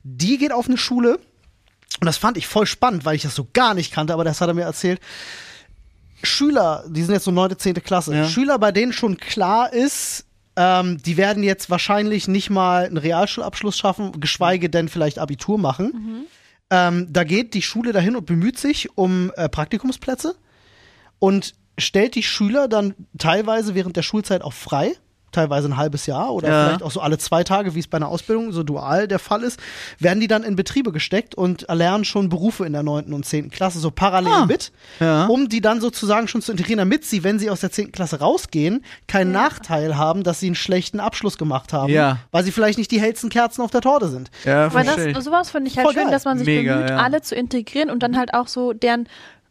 [0.02, 1.18] Die geht auf eine Schule
[2.00, 4.40] und das fand ich voll spannend, weil ich das so gar nicht kannte, aber das
[4.40, 5.00] hat er mir erzählt.
[6.22, 7.74] Schüler, die sind jetzt so 9., 10.
[7.82, 8.28] Klasse, Ja.
[8.28, 10.24] Schüler, bei denen schon klar ist,
[10.56, 16.26] ähm, die werden jetzt wahrscheinlich nicht mal einen Realschulabschluss schaffen, geschweige denn vielleicht Abitur machen.
[16.70, 20.34] Ähm, da geht die Schule dahin und bemüht sich um äh, Praktikumsplätze
[21.18, 24.92] und stellt die Schüler dann teilweise während der Schulzeit auch frei.
[25.32, 26.64] Teilweise ein halbes Jahr oder Ja.
[26.66, 29.42] vielleicht auch so alle zwei Tage, wie es bei einer Ausbildung so dual der Fall
[29.42, 29.60] ist,
[29.98, 33.50] werden die dann in Betriebe gesteckt und erlernen schon Berufe in der neunten und zehnten
[33.50, 34.46] Klasse, so parallel Ah.
[34.46, 35.26] mit, Ja.
[35.26, 38.20] um die dann sozusagen schon zu integrieren, damit sie, wenn sie aus der zehnten Klasse
[38.20, 42.20] rausgehen, keinen Nachteil haben, dass sie einen schlechten Abschluss gemacht haben, Ja.
[42.30, 44.30] weil sie vielleicht nicht die hellsten Kerzen auf der Torte sind.
[44.44, 46.12] Ja, Aber das, sowas finde ich halt Voll schön, geil.
[46.12, 46.96] dass man sich Mega, bemüht, ja.
[46.98, 49.06] alle zu integrieren und dann halt auch so deren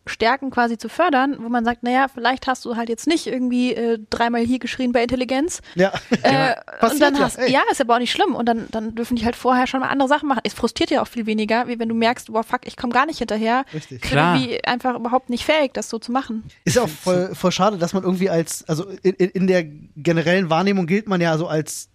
[0.06, 3.74] Stärken quasi zu fördern, wo man sagt, naja, vielleicht hast du halt jetzt nicht irgendwie
[3.74, 5.62] äh, dreimal hier geschrien bei Intelligenz.
[5.76, 5.93] Ja.
[6.24, 7.51] Äh, und dann ja, hast, ey.
[7.51, 8.36] ja, ist aber auch nicht schlimm.
[8.36, 10.41] Und dann, dann dürfen die halt vorher schon mal andere Sachen machen.
[10.43, 13.06] Es frustriert ja auch viel weniger, wie wenn du merkst, boah, fuck, ich komme gar
[13.06, 13.66] nicht hinterher.
[13.74, 13.97] Richtig.
[13.97, 14.36] Ich bin Klar.
[14.36, 16.43] irgendwie einfach überhaupt nicht fähig, das so zu machen.
[16.64, 19.64] Ist ja auch voll, voll schade, dass man irgendwie als, also in, in in der
[19.64, 21.89] generellen Wahrnehmung gilt man ja so als,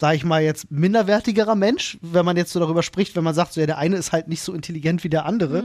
[0.00, 3.52] sag ich mal, jetzt minderwertigerer Mensch, wenn man jetzt so darüber spricht, wenn man sagt,
[3.52, 5.62] so ja, der eine ist halt nicht so intelligent wie der andere.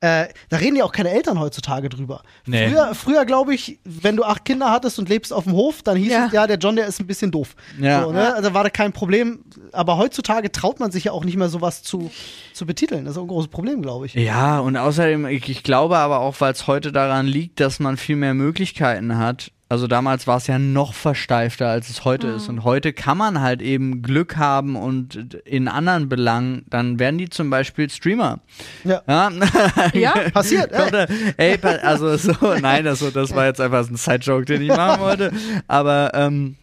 [0.00, 2.22] Äh, da reden ja auch keine Eltern heutzutage drüber.
[2.46, 2.68] Nee.
[2.70, 5.96] Früher, früher glaube ich, wenn du acht Kinder hattest und lebst auf dem Hof, dann
[5.96, 6.26] hieß Ja.
[6.26, 7.54] es, ja, der John, der ist ein bisschen doof.
[7.78, 8.02] Ja.
[8.04, 8.34] So, ne?
[8.34, 9.44] Also war da kein Problem.
[9.72, 12.10] Aber heutzutage traut man sich ja auch nicht mehr sowas zu,
[12.54, 13.04] zu betiteln.
[13.04, 14.14] Das ist auch ein großes Problem, glaube ich.
[14.14, 17.96] Ja, und außerdem, ich, ich glaube aber auch, weil es heute daran liegt, dass man
[17.98, 19.52] viel mehr Möglichkeiten hat.
[19.68, 22.48] Also damals war es ja noch versteifter, als es heute ist.
[22.48, 27.28] Und heute kann man halt eben Glück haben und in anderen Belangen, dann werden die
[27.28, 28.38] zum Beispiel Streamer.
[28.84, 29.02] Ja.
[29.08, 29.30] Ja,
[29.92, 31.06] Ja, Passiert, ey.
[31.36, 35.32] Ey, also so, nein, das, das war jetzt einfach ein Side-Joke, den ich machen wollte.
[35.66, 36.54] Aber ähm,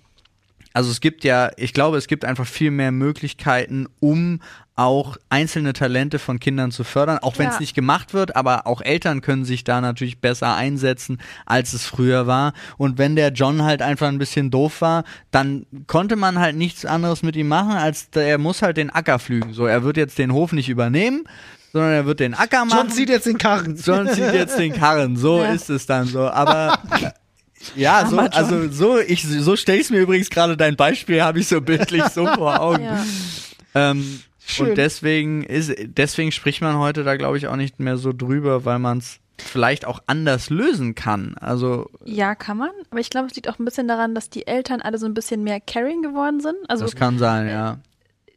[0.74, 4.40] also es gibt ja, ich glaube, es gibt einfach viel mehr Möglichkeiten, um
[4.76, 7.60] auch einzelne Talente von Kindern zu fördern, auch wenn es Ja.
[7.60, 12.26] nicht gemacht wird, aber auch Eltern können sich da natürlich besser einsetzen, als es früher
[12.26, 12.54] war.
[12.78, 16.86] Und wenn der John halt einfach ein bisschen doof war, dann konnte man halt nichts
[16.86, 19.54] anderes mit ihm machen, als er muss halt den Acker flügen.
[19.54, 21.24] So, er wird jetzt den Hof nicht übernehmen,
[21.72, 22.80] sondern er wird den Acker machen.
[22.80, 23.76] John zieht jetzt den Karren.
[23.84, 25.18] John zieht jetzt den Karren.
[25.18, 25.54] So Ja.
[25.54, 26.28] ist es dann so.
[26.32, 26.80] Aber
[27.76, 31.48] ja, so, also so, ich so stelle ich mir übrigens gerade dein Beispiel, habe ich
[31.48, 32.84] so bildlich so vor Augen.
[33.76, 33.92] Ja.
[33.92, 34.22] Ähm,
[34.60, 38.66] und deswegen ist, deswegen spricht man heute da, glaube ich, auch nicht mehr so drüber,
[38.66, 41.36] weil man es vielleicht auch anders lösen kann.
[41.40, 42.70] Also Ja, kann man.
[42.92, 45.14] Aber ich glaube, es liegt auch ein bisschen daran, dass die Eltern alle so ein
[45.14, 46.56] bisschen mehr caring geworden sind.
[46.68, 47.80] Also das kann sein, ja.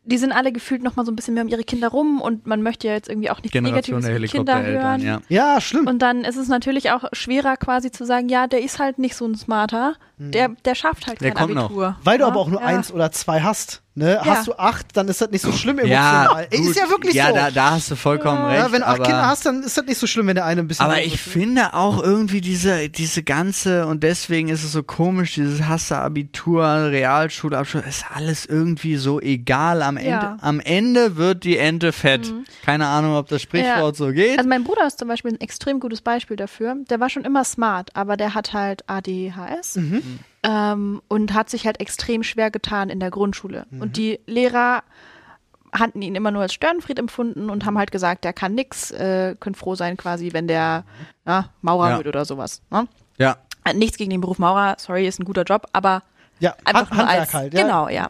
[0.07, 2.47] Die sind alle gefühlt noch mal so ein bisschen mehr um ihre Kinder rum und
[2.47, 5.01] man möchte ja jetzt irgendwie auch nichts Generation Negatives der über die Kinder hören.
[5.03, 5.21] ja.
[5.29, 5.87] Ja, schlimm.
[5.87, 9.17] Und dann ist es natürlich auch schwerer quasi zu sagen, ja, der ist halt nicht
[9.17, 11.65] so ein Smarter, der, der schafft halt Der kein kommt noch.
[11.67, 11.97] Abitur.
[12.05, 12.67] Weil du Ja, aber auch nur ja.
[12.67, 13.83] eins oder zwei hast.
[13.99, 14.13] Ne?
[14.13, 14.25] Ja.
[14.27, 16.47] Hast du acht, dann ist das nicht so schlimm Ja, emotional.
[16.51, 16.69] Ey, gut.
[16.71, 17.35] ist ja wirklich ja, so.
[17.35, 18.59] da, da hast du vollkommen recht.
[18.61, 20.45] ja, wenn du acht aber Kinder hast, dann ist das nicht so schlimm, wenn der
[20.45, 20.85] eine ein bisschen.
[20.85, 21.21] Aber ich ist.
[21.23, 26.63] finde auch irgendwie diese, diese ganze, und deswegen ist es so komisch, dieses Hasse Abitur,
[26.91, 29.81] Realschulabschluss, ist alles irgendwie so egal.
[29.81, 30.37] Am Ende, Ja.
[30.43, 32.31] am Ende wird die Ente fett.
[32.67, 34.37] Keine Ahnung, ob das Sprichwort so geht.
[34.37, 36.77] Also mein Bruder ist zum Beispiel ein extrem gutes Beispiel dafür.
[36.91, 39.79] Der war schon immer smart, aber der hat halt ADHS
[40.47, 43.67] ähm, und hat sich halt extrem schwer getan in der Grundschule.
[43.81, 44.83] Und die Lehrer
[45.73, 49.35] hatten ihn immer nur als Störenfried empfunden und haben halt gesagt, der kann nix, äh,
[49.41, 50.85] können froh sein quasi, wenn der
[51.27, 51.97] ja, Maurer Ja.
[51.99, 52.63] wird oder sowas.
[52.71, 52.87] Ne?
[53.19, 53.37] ja.
[53.75, 56.05] Nichts gegen den Beruf Maurer, sorry, ist ein guter Job, aber
[56.39, 57.63] Ja, einfach Hand- nur Handwerk als, halt, ja.
[57.65, 58.09] Genau, ja.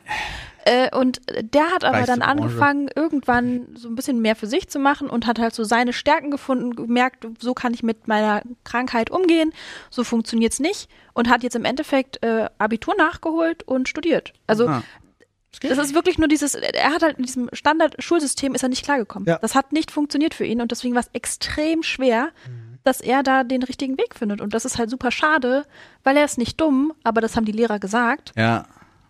[0.68, 2.42] Äh, und der hat aber Reichste dann Branche.
[2.42, 5.92] angefangen, irgendwann so ein bisschen mehr für sich zu machen und hat halt so seine
[5.92, 9.52] Stärken gefunden, gemerkt, so kann ich mit meiner Krankheit umgehen,
[9.90, 14.32] so funktioniert's nicht und hat jetzt im Endeffekt äh, Abitur nachgeholt und studiert.
[14.48, 14.82] Also Ah.
[15.60, 19.28] das ist wirklich nur dieses, er hat halt in diesem Standard-Schulsystem ist er nicht klargekommen.
[19.28, 19.38] Ja.
[19.38, 22.30] Das hat nicht funktioniert für ihn und deswegen war es extrem schwer,
[22.82, 24.40] dass er da den richtigen Weg findet.
[24.40, 25.64] Und das ist halt super schade,
[26.02, 28.32] weil er ist nicht dumm, aber das haben die Lehrer gesagt.
[28.36, 28.64] Ja.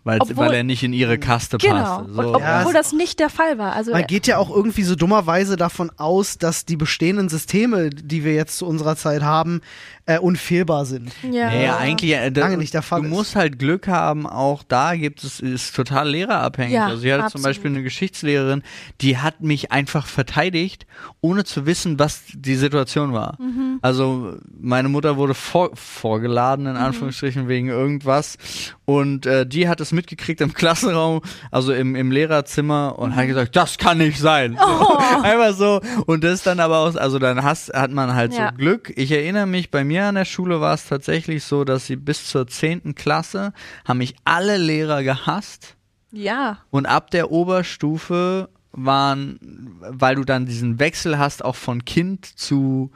[0.07, 1.75] Weil, Obwohl- weil er nicht in ihre Kaste Genau.
[1.75, 2.03] passte.
[2.05, 2.21] Und So.
[2.29, 3.73] obwohl Ja, es- das nicht der Fall war.
[3.73, 8.23] Also Man geht ja auch irgendwie so dummerweise davon aus, dass die bestehenden Systeme, die
[8.23, 9.61] wir jetzt zu unserer Zeit haben,
[10.07, 11.11] äh, unfehlbar sind.
[11.23, 11.49] ja.
[11.49, 13.11] Nee, eigentlich äh, da- Lange nicht der Fall Du ist.
[13.13, 16.73] musst halt Glück haben, auch da gibt es, ist total lehrerabhängig.
[16.73, 17.41] Ja, also ich hatte zum.
[17.43, 18.63] Beispiel eine Geschichtslehrerin,
[19.01, 20.87] die hat mich einfach verteidigt,
[21.21, 23.37] ohne zu wissen, was die Situation war.
[23.39, 23.79] Mhm.
[23.81, 26.79] Also meine Mutter wurde vor, vorgeladen, in Mhm.
[26.79, 28.37] Anführungsstrichen, wegen irgendwas.
[28.85, 33.15] Und äh, die hat es mitgekriegt im Klassenraum, also im, im Lehrerzimmer und Mhm.
[33.17, 34.57] hat gesagt, das kann nicht sein.
[34.59, 34.97] Oh.
[35.23, 35.81] Einfach so.
[36.05, 38.49] Und das dann aber aus, also dann hast, hat man halt Ja.
[38.51, 38.93] so Glück.
[38.95, 42.27] Ich erinnere mich, bei mir an der Schule war es tatsächlich so, dass sie bis
[42.27, 42.95] zur 10.
[42.95, 43.53] Klasse
[43.85, 45.75] haben mich alle Lehrer gehasst.
[46.11, 46.59] ja.
[46.69, 49.39] Und ab der Oberstufe waren,
[49.81, 52.91] weil du dann diesen Wechsel hast, auch von Kind zu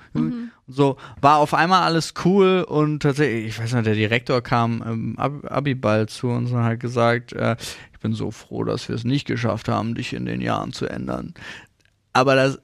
[0.68, 5.20] so, war auf einmal alles cool und tatsächlich, ich weiß nicht, der Direktor kam im
[5.20, 7.56] Ab Abiball zu uns und hat gesagt, äh,
[7.93, 10.86] ich bin so froh, dass wir es nicht geschafft haben, dich in den Jahren zu
[10.86, 11.34] ändern.
[12.14, 12.60] Aber das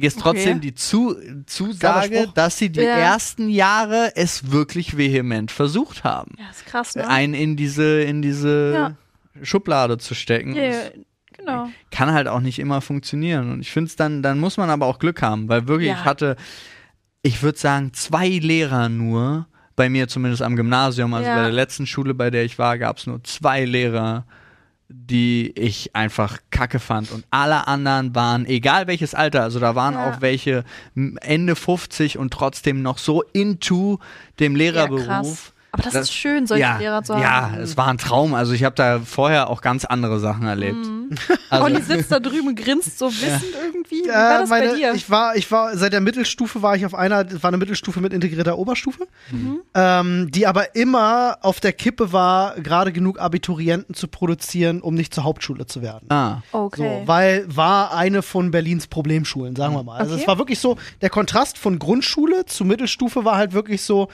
[0.00, 0.60] ist trotzdem Okay.
[0.60, 1.16] die zu
[1.46, 2.96] Zusage, dass sie die Ja.
[2.96, 7.08] ersten Jahre es wirklich vehement versucht haben, Ja, ist krass, ne?
[7.08, 8.96] einen in diese, in diese Ja.
[9.42, 10.54] Schublade zu stecken.
[10.54, 10.92] Das
[11.36, 11.68] genau.
[11.90, 13.50] kann halt auch nicht immer funktionieren.
[13.52, 15.94] Und ich finde es dann, dann muss man aber auch Glück haben, weil wirklich, Ja.
[16.00, 16.36] ich hatte,
[17.22, 21.34] ich würde sagen, zwei Lehrer nur, bei mir zumindest am Gymnasium, also Ja.
[21.36, 24.24] bei der letzten Schule, bei der ich war, gab es nur zwei Lehrer,
[24.88, 27.10] die ich einfach kacke fand.
[27.10, 30.10] Und alle anderen waren, egal welches Alter, also da waren Ja.
[30.10, 30.64] auch welche
[30.94, 33.98] Ende 50 und trotzdem noch so into
[34.40, 35.04] dem Ja, Lehrerberuf.
[35.06, 35.50] krass.
[35.72, 37.22] Aber das, Das- ist schön, solche ja, Lehrer zu haben.
[37.22, 38.34] ja, es war ein Traum.
[38.34, 40.76] Also ich habe da vorher auch ganz andere Sachen erlebt.
[40.86, 41.10] Mhm.
[41.50, 43.83] Also, Olli sitzt da drüben und grinst so wissend irgendwie.
[44.04, 44.92] Wie war Äh, das meine, bei dir?
[44.94, 48.12] Ich war, ich war seit der Mittelstufe war ich auf einer, war eine Mittelstufe mit
[48.12, 49.60] integrierter Oberstufe, Mhm.
[49.74, 55.14] ähm, die aber immer auf der Kippe war, gerade genug Abiturienten zu produzieren, um nicht
[55.14, 56.06] zur Hauptschule zu werden.
[56.10, 56.42] ah.
[56.52, 57.00] okay.
[57.02, 59.98] So, weil war eine von Berlins Problemschulen, sagen wir mal.
[59.98, 60.22] Also Okay.
[60.22, 64.08] es war wirklich so, der Kontrast von Grundschule zu Mittelstufe war halt wirklich so,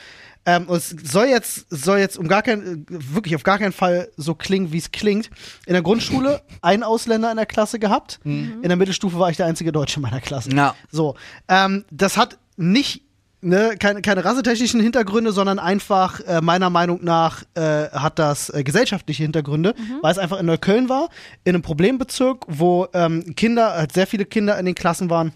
[0.47, 4.09] ähm, und es soll jetzt, soll jetzt um gar kein, wirklich auf gar keinen Fall
[4.17, 5.31] so klingen, wie es klingt.
[5.67, 8.21] In der Grundschule ein Ausländer in der Klasse gehabt.
[8.63, 10.51] In der Mittelstufe war ich der einzige Deutsche in meiner Klasse.
[10.51, 10.75] Ja.
[10.91, 11.15] So,
[11.49, 13.03] ähm, das hat nicht
[13.43, 18.63] ne, keine, keine rassetechnischen Hintergründe, sondern einfach äh, meiner Meinung nach äh, hat das äh,
[18.65, 21.09] gesellschaftliche Hintergründe, weil es einfach in Neukölln war,
[21.45, 25.33] in einem Problembezirk, wo ähm, Kinder, halt sehr viele Kinder in den Klassen waren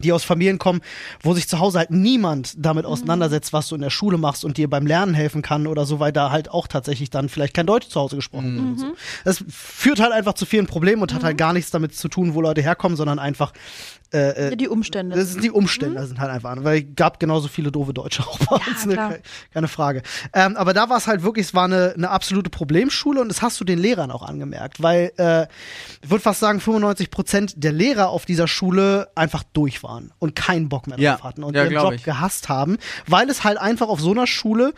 [0.00, 0.80] die aus Familien kommen,
[1.22, 4.56] wo sich zu Hause halt niemand damit auseinandersetzt, was du in der Schule machst und
[4.56, 7.66] dir beim Lernen helfen kann oder so, weil da halt auch tatsächlich dann vielleicht kein
[7.66, 8.66] Deutsch zu Hause gesprochen wird.
[8.66, 8.86] Und so.
[9.24, 12.34] Das führt halt einfach zu vielen Problemen und hat halt gar nichts damit zu tun,
[12.34, 13.52] wo Leute herkommen, sondern einfach
[14.14, 15.16] äh, äh, Ja, die Umstände.
[15.16, 18.22] das sind die Umstände sind halt einfach, andere, weil es gab genauso viele doofe Deutsche
[18.26, 19.20] auch bei Ja, uns, ne?
[19.52, 20.02] keine Frage.
[20.32, 23.42] Ähm, aber da war es halt wirklich, es war eine, eine absolute Problemschule und das
[23.42, 25.46] hast du den Lehrern auch angemerkt, weil äh,
[26.02, 30.36] ich würde fast sagen, 95 Prozent der Lehrer auf dieser Schule einfach durch waren und
[30.36, 31.12] keinen Bock mehr Ja.
[31.14, 32.04] drauf hatten und Ja, ihren Job ich.
[32.04, 34.72] gehasst haben, weil es halt einfach auf so einer Schule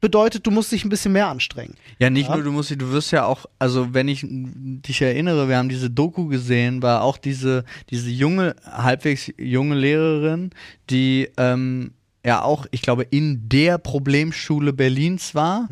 [0.00, 1.74] bedeutet, du musst dich ein bisschen mehr anstrengen.
[1.98, 2.34] Ja, nicht Ja.
[2.36, 5.90] nur, du musst, du wirst ja auch, also wenn ich dich erinnere, wir haben diese
[5.90, 10.50] Doku gesehen, war auch diese, diese junge, halbwegs junge Lehrerin,
[10.90, 11.92] die ähm,
[12.24, 15.68] ja auch, ich glaube, in der Problemschule Berlins war.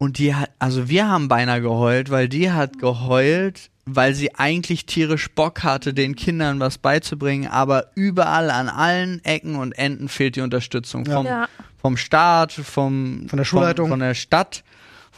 [0.00, 4.86] Und die hat, also wir haben beinahe geheult, weil die hat geheult, weil sie eigentlich
[4.86, 10.36] tierisch Bock hatte, den Kindern was beizubringen, aber überall an allen Ecken und Enden fehlt
[10.36, 11.14] die Unterstützung Ja.
[11.14, 11.48] vom, Ja.
[11.80, 13.86] vom Staat, vom, Von der Schulleitung.
[13.86, 14.62] vom, von der Stadt,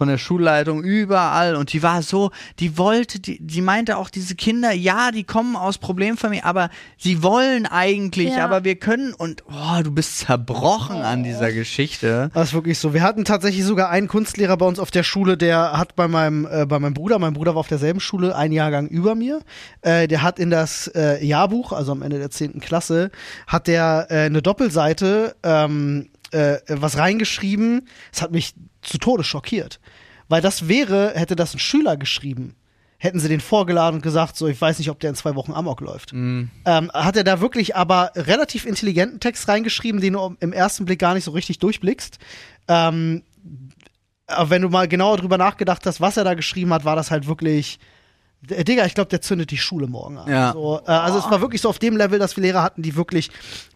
[0.01, 1.57] von der Schulleitung, überall.
[1.57, 5.57] Und die war so, die wollte, die, die meinte auch, diese Kinder, ja, die kommen
[5.57, 8.47] aus Problemfamilien, aber sie wollen eigentlich, Ja.
[8.47, 12.31] aber wir können und oh, du bist zerbrochen an dieser Geschichte.
[12.33, 12.95] Das ist wirklich so.
[12.95, 16.49] Wir hatten tatsächlich sogar einen Kunstlehrer bei uns auf der Schule, der hat bei meinem,
[16.51, 19.41] äh, bei meinem Bruder, mein Bruder war auf derselben Schule, ein Jahrgang über mir,
[19.83, 22.61] äh, der hat in das äh, Jahrbuch, also am Ende der 10.
[22.61, 23.11] Klasse,
[23.47, 27.89] hat der äh, eine Doppelseite ähm, äh, was reingeschrieben.
[28.13, 29.81] Das hat mich zu Tode schockiert.
[30.29, 32.55] Weil das wäre, hätte das ein Schüler geschrieben,
[32.99, 35.53] hätten sie den vorgeladen und gesagt, so, ich weiß nicht, ob der in zwei Wochen
[35.53, 36.13] Amok läuft.
[36.65, 41.01] Ähm, hat er da wirklich aber relativ intelligenten Text reingeschrieben, den du im ersten Blick
[41.01, 42.19] gar nicht so richtig durchblickst.
[42.69, 43.25] Ähm,
[44.29, 47.11] aber wenn du mal genauer drüber nachgedacht hast, was er da geschrieben hat, war das
[47.11, 47.81] halt wirklich
[48.43, 50.31] Digga, ich glaube, der zündet die Schule morgen an.
[50.31, 50.53] Ja.
[50.53, 52.97] So, äh, also es war wirklich so auf dem Level, dass wir Lehrer hatten, die
[52.97, 53.31] wirklich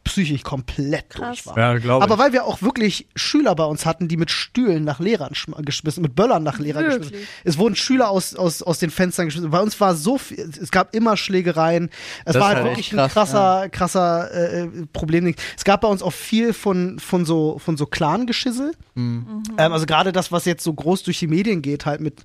[0.04, 1.42] psychisch komplett Krass.
[1.44, 1.58] durch waren.
[1.58, 5.00] Ja, glaube Aber weil wir auch wirklich Schüler bei uns hatten, die mit Stühlen nach
[5.00, 7.10] Lehrern schm- geschmissen, mit Böllern nach Lehrern Wirklich?
[7.10, 7.28] geschmissen.
[7.44, 9.50] Es wurden Schüler aus, aus, aus den Fenstern geschmissen.
[9.50, 11.90] Bei uns war so viel, es gab immer Schlägereien.
[12.24, 14.30] Es Das war halt wirklich echt ein krass, krasser, krasser
[14.64, 15.34] äh, Problem.
[15.56, 18.72] Es gab bei uns auch viel von, von so, von so Clan-Geschissel.
[18.94, 19.42] Mhm.
[19.58, 22.22] Ähm, also gerade das, was jetzt so groß durch die Medien geht, halt mit,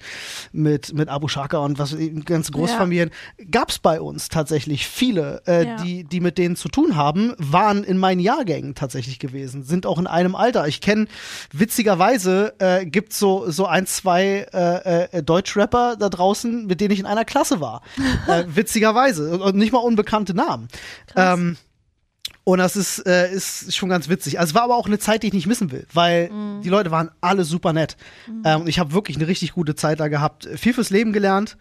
[0.52, 1.94] mit, mit Abu Shaka und was
[2.30, 3.12] ganze Großfamilien,
[3.52, 5.76] gab es bei uns tatsächlich viele, äh, Ja.
[5.84, 10.00] die, die mit denen zu tun haben, waren in meinen Jahrgängen tatsächlich gewesen, sind auch
[10.00, 10.68] in einem Alter.
[10.68, 11.08] Ich kenne
[11.52, 17.00] witzigerweise äh, gibt so so ein zwei äh, äh, Deutschrapper da draußen, mit denen ich
[17.00, 17.82] in einer Klasse war.
[18.28, 20.68] äh, witzigerweise und, nicht mal unbekannte Namen.
[21.08, 21.38] Krass.
[21.38, 21.58] Ähm,
[22.46, 24.40] und das ist, äh, ist schon ganz witzig.
[24.40, 26.62] Also es war aber auch eine Zeit, die ich nicht missen will, weil Mhm.
[26.64, 27.96] die Leute waren alle super nett.
[28.44, 30.48] Ähm, und ich habe wirklich eine richtig gute Zeit da gehabt.
[30.56, 31.58] Viel fürs Leben gelernt.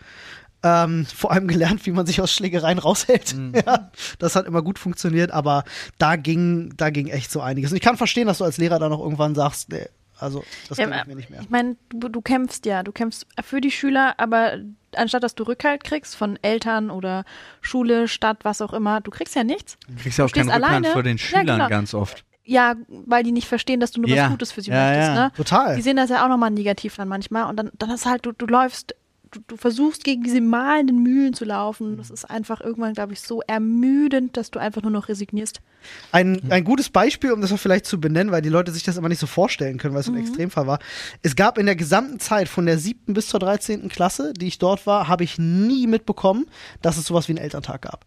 [0.63, 3.35] Ähm, vor allem gelernt, wie man sich aus Schlägereien raushält.
[3.55, 5.63] Ja, das hat immer gut funktioniert, aber
[5.99, 7.71] da ging, da ging echt so einiges.
[7.71, 9.87] Und ich kann verstehen, dass du als Lehrer dann auch irgendwann sagst, nee,
[10.19, 11.41] also das Ja, kann ich mir nicht mehr.
[11.43, 14.55] Ich meine, du, du kämpfst ja, du kämpfst für die Schüler, aber
[14.97, 17.25] anstatt dass du Rückhalt kriegst von Eltern oder
[17.61, 19.77] Schule, Stadt, was auch immer, du kriegst ja nichts.
[19.87, 20.89] Du kriegst ja auch keinen Rückhalt alleine.
[20.89, 21.69] vor den Ja, Schülern genau.
[21.69, 22.25] ganz oft.
[22.45, 24.25] Ja, weil die nicht verstehen, dass du nur Ja.
[24.25, 25.15] was Gutes für sie Ja, möchtest, ja.
[25.15, 25.33] ne?
[25.37, 25.77] Total.
[25.77, 28.33] Die sehen das ja auch nochmal negativ dann manchmal und dann, dann ist halt, du,
[28.33, 28.95] du läufst,
[29.31, 31.97] du, du versuchst gegen diese malenden Mühlen zu laufen.
[31.97, 35.61] Das ist einfach irgendwann, glaube ich, so ermüdend, dass du einfach nur noch resignierst.
[36.13, 38.97] Ein, ein gutes Beispiel, um das auch vielleicht zu benennen, weil die Leute sich das
[38.97, 40.79] immer nicht so vorstellen können, weil es so ein Extremfall war.
[41.23, 43.89] Es gab in der gesamten Zeit von der siebten bis zur 13.
[43.89, 46.47] Klasse, die ich dort war, habe ich nie mitbekommen,
[46.83, 48.05] dass es sowas wie einen Elterntag gab.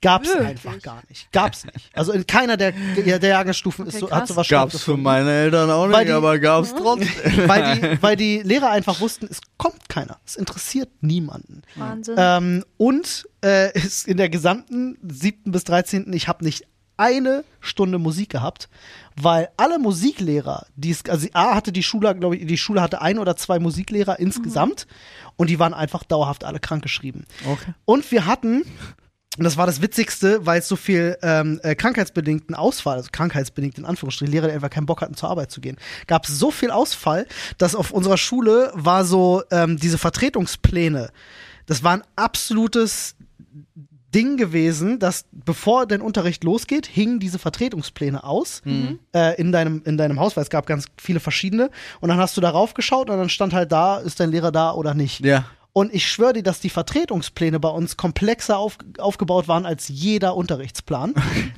[0.00, 0.48] Gab's Wirklich?
[0.48, 1.30] einfach gar nicht.
[1.32, 1.90] Gab's nicht.
[1.94, 5.70] Also in keiner der, der Jahrgangsstufen ist Okay, so, hat sowas Gab's für meine Eltern
[5.70, 7.08] auch nicht, die- aber gab's trotzdem.
[7.48, 10.18] weil, die, weil die Lehrer einfach wussten, es kommt keiner.
[10.24, 11.62] Es interessiert niemanden.
[11.74, 12.14] Wahnsinn.
[12.18, 16.12] Ähm, und äh, ist in der gesamten siebten bis 13.
[16.12, 16.66] Ich habe nicht
[16.96, 18.68] eine Stunde Musik gehabt,
[19.20, 23.00] weil alle Musiklehrer, die es, also A hatte die Schule, glaube ich, die Schule hatte
[23.02, 24.86] ein oder zwei Musiklehrer insgesamt
[25.36, 27.26] und die waren einfach dauerhaft alle krankgeschrieben.
[27.50, 27.74] Okay.
[27.84, 28.62] Und wir hatten,
[29.36, 33.78] und das war das Witzigste, weil es so viel ähm, äh, krankheitsbedingten Ausfall, also krankheitsbedingt
[33.78, 35.76] in Anführungsstrichen, Lehrer, die einfach keinen Bock hatten, zur Arbeit zu gehen,
[36.06, 37.26] gab es so viel Ausfall,
[37.58, 41.10] dass auf unserer Schule war so ähm, diese Vertretungspläne,
[41.66, 43.16] das war ein absolutes
[44.14, 48.62] Ding gewesen, dass bevor dein Unterricht losgeht, hingen diese Vertretungspläne aus
[49.12, 51.70] äh, in, deinem, in deinem Haus, weil es gab ganz viele verschiedene.
[52.00, 54.72] Und dann hast du darauf geschaut und dann stand halt da, ist dein Lehrer da
[54.72, 55.24] oder nicht.
[55.24, 55.46] Ja.
[55.76, 60.36] Und ich schwöre dir, dass die Vertretungspläne bei uns komplexer auf, aufgebaut waren als jeder
[60.36, 61.14] Unterrichtsplan.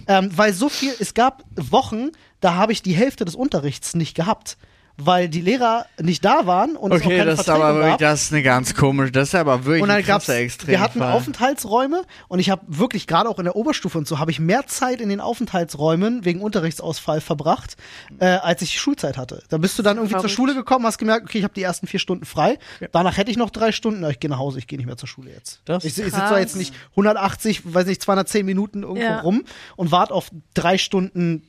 [0.09, 4.15] ähm, weil so viel, es gab Wochen, da habe ich die Hälfte des Unterrichts nicht
[4.15, 4.57] gehabt.
[4.99, 7.79] Weil die Lehrer nicht da waren und es auch Okay, keine das ist Vertretung aber
[7.81, 10.69] wirklich, das ist eine ganz komische, das ist aber wirklich Und dann ein krasser Extrem.
[10.71, 14.31] wir hatten Aufenthaltsräume und ich habe wirklich gerade auch in der Oberstufe und so habe
[14.31, 17.77] ich mehr Zeit in den Aufenthaltsräumen wegen Unterrichtsausfall verbracht,
[18.21, 19.43] äh, als ich die Schulzeit hatte.
[19.51, 20.31] Da bist du dann irgendwie zur.
[20.31, 22.59] Schule gekommen, hast gemerkt, okay, ich habe die ersten vier Stunden frei.
[22.93, 24.03] Danach hätte ich noch drei Stunden.
[24.11, 25.61] Ich gehe nach Hause, ich gehe nicht mehr zur Schule jetzt.
[25.67, 29.21] Das ich ist ich sitze da jetzt nicht 180, weiß nicht, 210 Minuten irgendwo Ja.
[29.21, 29.45] rum
[29.77, 31.43] und warte auf drei Stunden,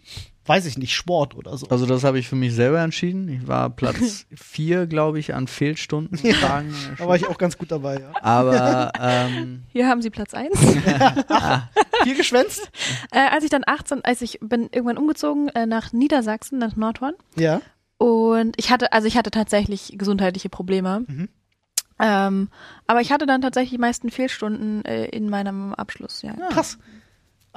[0.47, 1.67] weiß ich nicht, Sport oder so.
[1.67, 3.27] Also das habe ich für mich selber entschieden.
[3.29, 6.17] Ich war Platz vier, glaube ich, an Fehlstunden.
[6.23, 8.11] Ja, Tagen Da war ich auch ganz gut dabei, ja.
[8.21, 10.57] aber ähm, Hier haben sie Platz 1.
[12.03, 12.69] Viel geschwänzt?
[13.11, 17.13] äh, als ich dann 18, als ich bin irgendwann umgezogen äh, nach Niedersachsen, nach Nordhorn.
[17.35, 17.61] Ja.
[17.97, 21.03] Und ich hatte, also ich hatte tatsächlich gesundheitliche Probleme.
[21.07, 21.29] Mhm.
[21.99, 22.49] Ähm,
[22.85, 26.33] aber ich hatte dann tatsächlich die meisten Fehlstunden äh, in meinem Abschluss, ja.
[26.49, 26.77] Krass.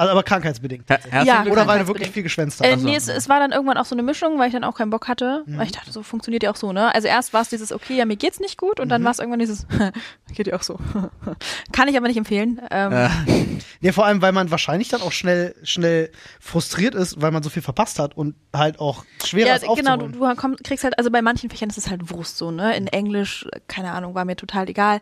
[0.00, 0.88] Also aber krankheitsbedingt.
[0.88, 1.44] her Ja.
[1.44, 2.82] Oder weil du wirklich viel geschwänzt Äh, hast.
[2.82, 4.88] nee, es, es war dann irgendwann auch so eine Mischung, weil ich dann auch keinen
[4.90, 5.42] Bock hatte.
[5.44, 5.58] Mhm.
[5.58, 6.94] Weil ich dachte, so funktioniert ja auch so, ne?
[6.94, 8.90] Also erst war es dieses, okay, ja, mir geht's nicht gut und Mhm.
[8.90, 9.66] dann war es irgendwann dieses,
[10.34, 10.78] geht ja auch so.
[11.72, 12.60] Kann ich aber nicht empfehlen.
[12.70, 13.08] Ähm, Äh,
[13.82, 17.50] Ja, vor allem, weil man wahrscheinlich dann auch schnell, schnell frustriert ist, weil man so
[17.50, 20.34] viel verpasst hat und halt auch schwerer ja, ist genau, du, aufzuholen.
[20.34, 22.74] du komm, kriegst halt, also bei manchen Fächern ist es halt Wurst so, ne?
[22.74, 25.00] In Englisch, keine Ahnung, war mir total egal.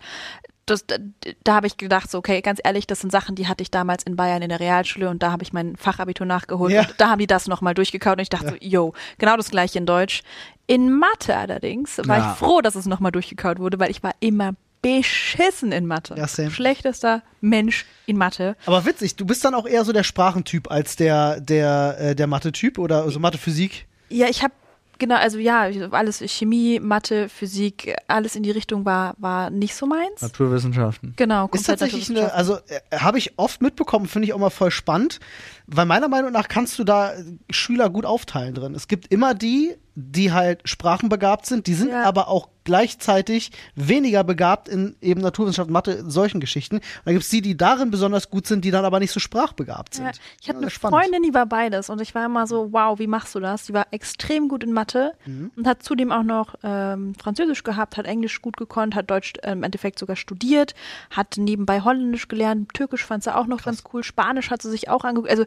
[0.70, 0.96] Das, da
[1.44, 4.02] da habe ich gedacht, so, okay, ganz ehrlich, das sind Sachen, die hatte ich damals
[4.04, 6.86] in Bayern in der Realschule und da habe ich mein Fachabitur nachgeholt Ja.
[6.98, 9.86] da haben die das nochmal durchgekaut und ich dachte so, yo, genau das gleiche in
[9.86, 10.22] Deutsch.
[10.66, 12.32] In Mathe allerdings war Ja.
[12.32, 14.52] ich froh, dass es nochmal durchgekaut wurde, weil ich war immer
[14.82, 16.14] beschissen in Mathe.
[16.16, 16.50] Ja, same.
[16.50, 18.56] Schlechtester Mensch in Mathe.
[18.66, 22.26] Aber witzig, du bist dann auch eher so der Sprachentyp als der, der, äh, der
[22.26, 23.86] Mathe-Typ oder so Mathe-Physik.
[24.08, 24.54] Ja, ich habe
[24.98, 29.86] genau, also ja, alles Chemie, Mathe, Physik, alles in die Richtung war war nicht so
[29.86, 30.20] meins.
[30.20, 31.14] Naturwissenschaften.
[31.16, 34.70] Genau, Ist tatsächlich eine, also äh, habe ich oft mitbekommen, finde ich auch mal voll
[34.70, 35.20] spannend,
[35.66, 38.74] weil meiner Meinung nach kannst du da äh, Schüler gut aufteilen drin.
[38.74, 42.04] Es gibt immer die, die halt sprachenbegabt sind, die sind Ja.
[42.04, 46.76] aber auch gleichzeitig weniger begabt in eben Naturwissenschaft, Mathe, solchen Geschichten.
[46.76, 49.18] Und dann gibt es die, die darin besonders gut sind, die dann aber nicht so
[49.18, 50.04] sprachbegabt sind.
[50.04, 51.00] Ja, ich hatte eine spannend.
[51.02, 53.64] Freundin, die war beides und ich war immer so, wow, wie machst du das?
[53.66, 55.50] Die war extrem gut in Mathe Mhm.
[55.56, 59.50] und hat zudem auch noch ähm, Französisch gehabt, hat Englisch gut gekonnt, hat Deutsch äh,
[59.52, 60.74] im Endeffekt sogar studiert,
[61.10, 64.88] hat nebenbei Holländisch gelernt, Türkisch fand sie auch noch ganz cool, Spanisch hat sie sich
[64.90, 65.30] auch angeguckt.
[65.30, 65.44] Also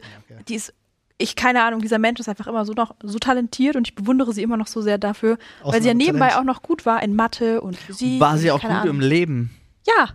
[0.48, 0.74] die ist
[1.22, 4.32] ich keine Ahnung, dieser Mensch ist einfach immer so noch so talentiert und ich bewundere
[4.32, 6.50] sie immer noch so sehr dafür, weil sie ja nebenbei Ausnahmetalent.
[6.50, 8.20] auch noch gut war in Mathe und Physik.
[8.20, 9.00] War sie auch gut im Ahnung.
[9.00, 9.50] Leben?
[9.86, 10.10] Ja,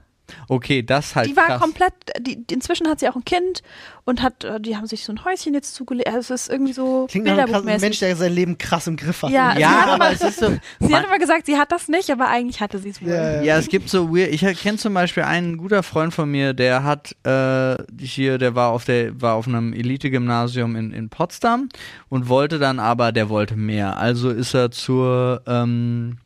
[0.48, 1.62] Okay, das halt die war krass.
[1.62, 3.62] komplett, die, inzwischen hat sie auch ein Kind
[4.06, 6.08] und hat, äh, die haben sich so ein Häuschen jetzt zugelegt.
[6.08, 8.96] Also es ist irgendwie so Klingt nach einem krassen Mensch, der sein Leben krass im
[8.98, 9.32] Griff hat.
[9.32, 10.48] Ja, sie Ja, hat aber es ist so.
[10.80, 13.10] Sie hat immer gesagt, sie hat das nicht, aber eigentlich hatte sie es wohl.
[13.10, 13.42] Ja, ja.
[13.42, 14.32] Ja, es gibt so weird.
[14.32, 18.72] Ich kenne zum Beispiel einen guter Freund von mir, der hat äh, hier, der war
[18.72, 21.70] auf der, war auf einem Elite-Gymnasium in, in Potsdam
[22.10, 23.98] und wollte dann aber, der wollte mehr.
[23.98, 26.18] Also ist er zur, ähm,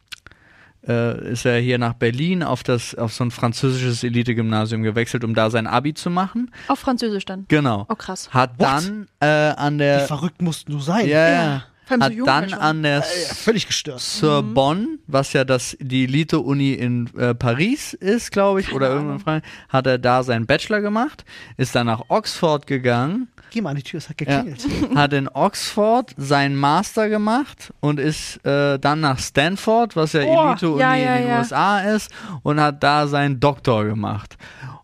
[0.87, 5.33] äh, ist er hier nach Berlin auf das, auf so ein französisches Elite-Gymnasium gewechselt, um
[5.35, 6.51] da sein Abi zu machen.
[6.67, 7.45] Auf Französisch dann.
[7.47, 7.85] Genau.
[7.89, 8.29] Oh krass.
[8.33, 8.67] Hat What?
[8.67, 9.25] dann äh,
[9.55, 11.07] an Wie der, verrückt musst du sein?
[11.07, 13.99] ja, Ja, allem so hat jung dann an der Ja, völlig gestört.
[13.99, 19.19] Sorbonne, was ja das die Elite-Uni in äh, Paris ist, glaube ich, oder irgendwo in
[19.19, 21.25] Frankreich, hat er da seinen Bachelor gemacht,
[21.57, 24.65] ist dann nach Oxford gegangen, Geh mal an die Tür, es hat ja, geklingelt.
[24.95, 30.47] hat in Oxford seinen Master gemacht und ist äh, dann nach Stanford, was ja Oh,
[30.47, 31.39] Elite-Uni ja, ja, in den ja.
[31.39, 32.09] USA ist,
[32.43, 34.37] und hat da seinen Doktor gemacht.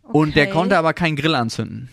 [0.04, 0.52] Und der Okay.
[0.54, 1.90] konnte aber keinen Grill anzünden.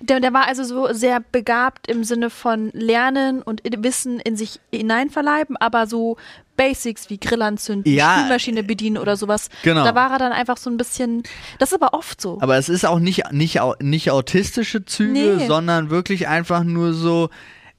[0.00, 4.60] Der, der war also so sehr begabt im Sinne von Lernen und Wissen in sich
[4.72, 6.16] hineinverleiben, aber so
[6.56, 8.18] Basics wie Grill anzünden, Ja.
[8.18, 9.48] Spülmaschine bedienen oder sowas.
[9.62, 9.84] Genau.
[9.84, 11.22] Da war er dann einfach so ein bisschen.
[11.58, 12.38] Das ist aber oft so.
[12.40, 15.46] Aber es ist auch nicht, nicht, nicht autistische Züge, Nee.
[15.46, 17.30] sondern wirklich einfach nur so,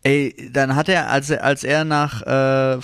[0.03, 2.80] ey, dann hat er, als er, als er nach, äh,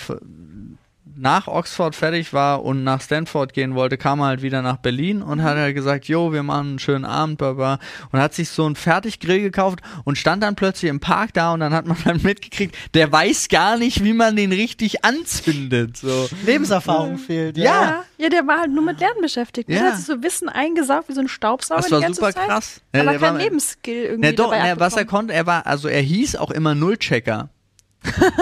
[1.19, 5.21] nach Oxford fertig war und nach Stanford gehen wollte, kam er halt wieder nach Berlin
[5.21, 7.79] und hat halt gesagt, jo, wir machen einen schönen Abend, baba.
[8.11, 11.59] Und hat sich so einen Fertiggrill gekauft und stand dann plötzlich im Park da und
[11.59, 16.29] dann hat man dann mitgekriegt, der weiß gar nicht, wie man den richtig anzündet, so.
[16.45, 17.57] Lebenserfahrung fehlt.
[17.57, 17.63] Ja.
[17.63, 19.69] ja, ja, der war halt nur mit Lernen beschäftigt.
[19.69, 19.79] Ja.
[19.79, 22.33] Der hat sich so Wissen eingesaugt wie so ein Staubsauger Das war die ganze super
[22.33, 22.47] Zeit.
[22.47, 22.81] krass.
[22.95, 25.67] Ja, aber kein war- Lebensskill irgendwie Ne, doch, dabei ne, was er konnte, er war,
[25.67, 27.49] also er hieß auch immer Nullchecker.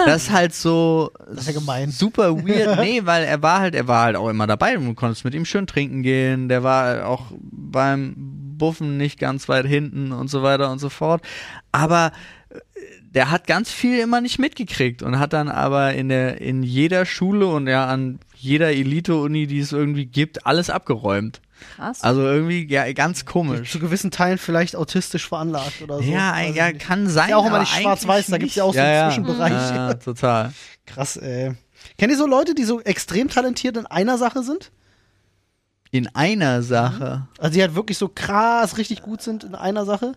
[0.06, 1.90] Das ist halt so Das ist ja gemein.
[1.90, 2.78] super weird.
[2.80, 4.74] Nee, weil er war halt, er war halt auch immer dabei.
[4.76, 6.48] Du konntest mit ihm schön trinken gehen.
[6.48, 11.22] Der war auch beim Buffen nicht ganz weit hinten und so weiter und so fort.
[11.72, 12.12] Aber
[12.50, 12.58] äh,
[13.02, 17.04] der hat ganz viel immer nicht mitgekriegt und hat dann aber in der in jeder
[17.06, 21.40] Schule und ja an jeder Elite-Uni, die es irgendwie gibt, alles abgeräumt.
[21.76, 22.02] Krass.
[22.02, 23.70] Also irgendwie ja ganz komisch.
[23.70, 26.02] Zu gewissen Teilen vielleicht autistisch veranlagt oder so.
[26.02, 27.30] Ja, ich ja, kann sein.
[27.30, 29.52] Ja, auch immer nicht schwarz-weiß, da eigentlich gibt's ja auch so einen Zwischenbereich.
[29.52, 30.52] Ja, total.
[30.86, 31.54] Krass, ey.
[31.96, 34.70] Kennt ihr so Leute, die so extrem talentiert in einer Sache sind?
[35.90, 37.28] In einer Sache.
[37.38, 40.12] Also die halt wirklich so krass richtig gut sind in einer Sache?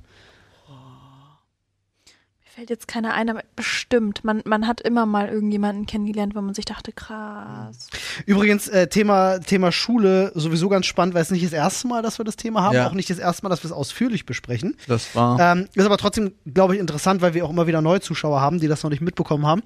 [2.54, 4.26] Fällt jetzt keiner ein, aber bestimmt.
[4.26, 7.88] Man, man hat immer mal irgendjemanden kennengelernt, wo man sich dachte, krass.
[8.26, 12.18] Übrigens, äh, Thema, Thema Schule sowieso ganz spannend, weil es nicht das erste Mal, dass
[12.20, 12.88] wir das Thema haben, Ja.
[12.90, 14.76] auch nicht das erste Mal, dass wir es ausführlich besprechen.
[14.88, 15.40] Das war.
[15.40, 18.60] Ähm, ist aber trotzdem, glaube ich, interessant, weil wir auch immer wieder neue Zuschauer haben,
[18.60, 19.62] die das noch nicht mitbekommen haben.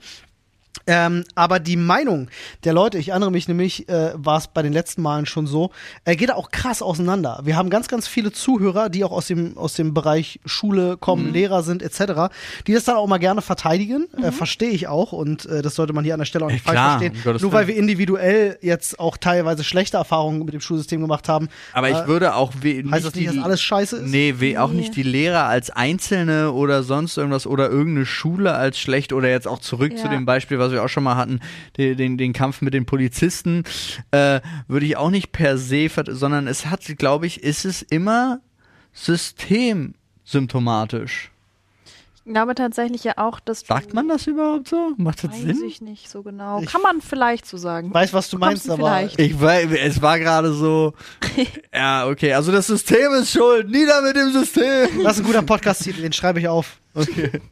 [0.88, 2.28] Ähm, aber die Meinung
[2.64, 5.72] der Leute, ich erinnere mich nämlich, äh, war es bei den letzten Malen schon so,
[6.04, 7.40] äh, geht da auch krass auseinander.
[7.44, 11.00] Wir haben ganz, ganz viele Zuhörer, die auch aus dem, aus dem Bereich Schule Mhm.
[11.00, 12.30] kommen, Lehrer sind etc.,
[12.68, 14.08] die das dann auch mal gerne verteidigen.
[14.22, 16.64] Äh, Verstehe ich auch und äh, das sollte man hier an der Stelle auch nicht
[16.66, 17.22] falsch klar, verstehen.
[17.24, 21.48] Gottes Nur weil wir individuell jetzt auch teilweise schlechte Erfahrungen mit dem Schulsystem gemacht haben.
[21.74, 24.12] aber ich äh, würde auch we nicht heißt das nicht, dass alles scheiße ist?
[24.12, 24.78] Nee, we auch Nee.
[24.82, 29.48] nicht die Lehrer als Einzelne oder sonst irgendwas oder irgendeine Schule als schlecht oder jetzt
[29.48, 30.10] auch zurück zu Ja.
[30.12, 31.40] dem Beispiel, was wir auch schon mal hatten,
[31.78, 33.64] den, den, den Kampf mit den Polizisten,
[34.12, 38.40] äh, würde ich auch nicht per se, sondern es hat, glaube ich, ist es immer
[38.94, 41.32] systemsymptomatisch.
[42.28, 44.94] Ich glaube tatsächlich ja auch, dass du- Sagt man das überhaupt so?
[44.98, 45.64] Macht das Weiß Sinn?
[45.68, 46.60] ich nicht so genau.
[46.60, 47.94] Ich- Kann man vielleicht so sagen.
[47.94, 49.20] Weiß, was du Bekommst meinst, aber vielleicht.
[49.20, 50.94] Ich weiß, es war gerade so.
[51.74, 53.70] ja, okay, also das System ist schuld.
[53.70, 55.04] Nieder mit dem System.
[55.04, 56.80] das ist ein guter Podcast-Titel, den schreibe ich auf.
[56.96, 57.42] Okay.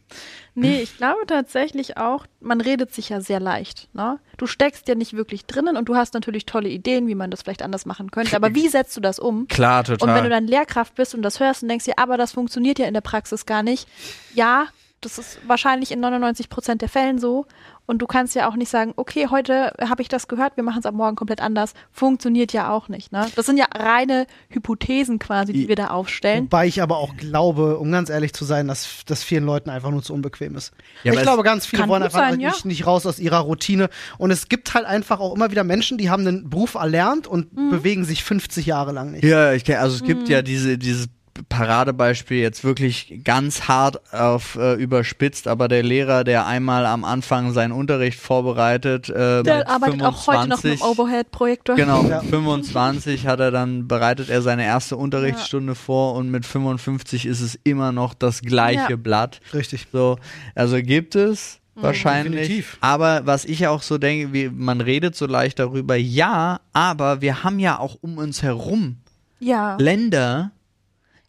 [0.56, 3.90] Nee, ich glaube tatsächlich auch, man redet sich ja sehr leicht.
[3.94, 4.20] Ne?
[4.38, 7.42] Du steckst ja nicht wirklich drinnen und du hast natürlich tolle Ideen, wie man das
[7.42, 8.36] vielleicht anders machen könnte.
[8.36, 9.48] Aber wie setzt du das um?
[9.48, 10.16] Klar, Und total.
[10.16, 12.86] wenn du dann Lehrkraft bist und das hörst und denkst dir, aber das funktioniert ja
[12.86, 13.88] in der Praxis gar nicht.
[14.36, 14.68] Ja,
[15.04, 17.46] Das ist wahrscheinlich in 99 Prozent der Fällen so.
[17.86, 20.80] Und du kannst ja auch nicht sagen, okay, heute habe ich das gehört, wir machen
[20.80, 21.74] es ab morgen komplett anders.
[21.92, 23.12] Funktioniert ja auch nicht.
[23.12, 23.28] Ne?
[23.36, 26.46] Das sind ja reine Hypothesen quasi, die wir da aufstellen.
[26.46, 29.92] Wobei ich aber auch glaube, um ganz ehrlich zu sein, dass das vielen Leuten einfach
[29.92, 30.72] nur zu unbequem ist.
[31.04, 32.50] Ja, ich glaube, ganz viele wollen einfach sein, ja.
[32.52, 33.90] nicht, nicht raus aus ihrer Routine.
[34.18, 37.52] Und es gibt halt einfach auch immer wieder Menschen, die haben einen Beruf erlernt und
[37.54, 37.70] Mhm.
[37.70, 39.26] bewegen sich 50 Jahre lang nicht.
[39.26, 40.28] Ja, ich kenn, also es gibt Mhm.
[40.32, 41.08] ja diese, dieses
[41.50, 47.52] Paradebeispiel jetzt wirklich ganz hart auf äh, überspitzt, aber der Lehrer, der einmal am Anfang
[47.54, 51.76] seinen Unterricht vorbereitet, äh, Der mit arbeitet 25, auch heute noch mit dem Overhead-Projektor.
[51.76, 52.22] Genau, Ja.
[52.22, 57.42] mit 25 hat er dann, bereitet er seine erste Unterrichtsstunde vor und mit 55 ist
[57.42, 58.96] es immer noch das gleiche Ja.
[58.96, 59.40] Blatt.
[59.54, 59.88] Richtig.
[59.92, 60.18] So,
[60.56, 62.42] also gibt es wahrscheinlich.
[62.42, 62.78] Definitiv.
[62.82, 67.44] Aber was ich auch so denke, wie, man redet so leicht darüber, ja, aber wir
[67.44, 68.98] haben ja auch um uns herum
[69.40, 69.76] Ja.
[69.80, 70.52] Länder,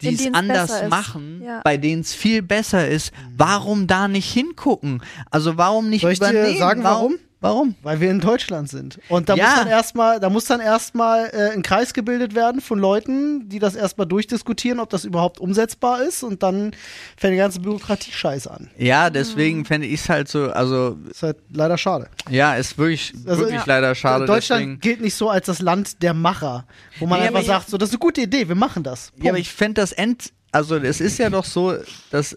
[0.09, 1.61] die es anders machen, Ja.
[1.63, 3.11] bei denen es viel besser ist.
[3.35, 5.01] Warum da nicht hingucken?
[5.31, 6.57] Also warum nicht Soll ich dir übernehmen?
[6.59, 7.11] sagen, warum?
[7.11, 7.19] Warum?
[7.41, 8.97] Weil wir in Deutschland sind.
[9.07, 9.45] Und da Ja.
[9.45, 13.59] muss dann erstmal, da muss dann erstmal äh, ein Kreis gebildet werden von Leuten, die
[13.59, 16.23] das erstmal durchdiskutieren, ob das überhaupt umsetzbar ist.
[16.23, 16.71] Und dann
[17.17, 18.71] fängt die ganze Bürokratie-Scheiß an.
[18.79, 19.65] Ja, deswegen Mhm.
[19.65, 22.07] fände ich es halt so, also Ist halt leider schade.
[22.31, 23.63] ja, ist wirklich, Also, wirklich ja.
[23.67, 24.25] leider schade.
[24.25, 26.65] Deutschland deswegen, gilt nicht so als das Land der Macher,
[26.97, 29.11] wo man Nee, einfach sagt, so, das ist eine gute Idee, wir machen das.
[29.17, 29.39] Ja, aber Punkt.
[29.41, 31.75] ich fände das End, also es ist ja doch so,
[32.09, 32.35] das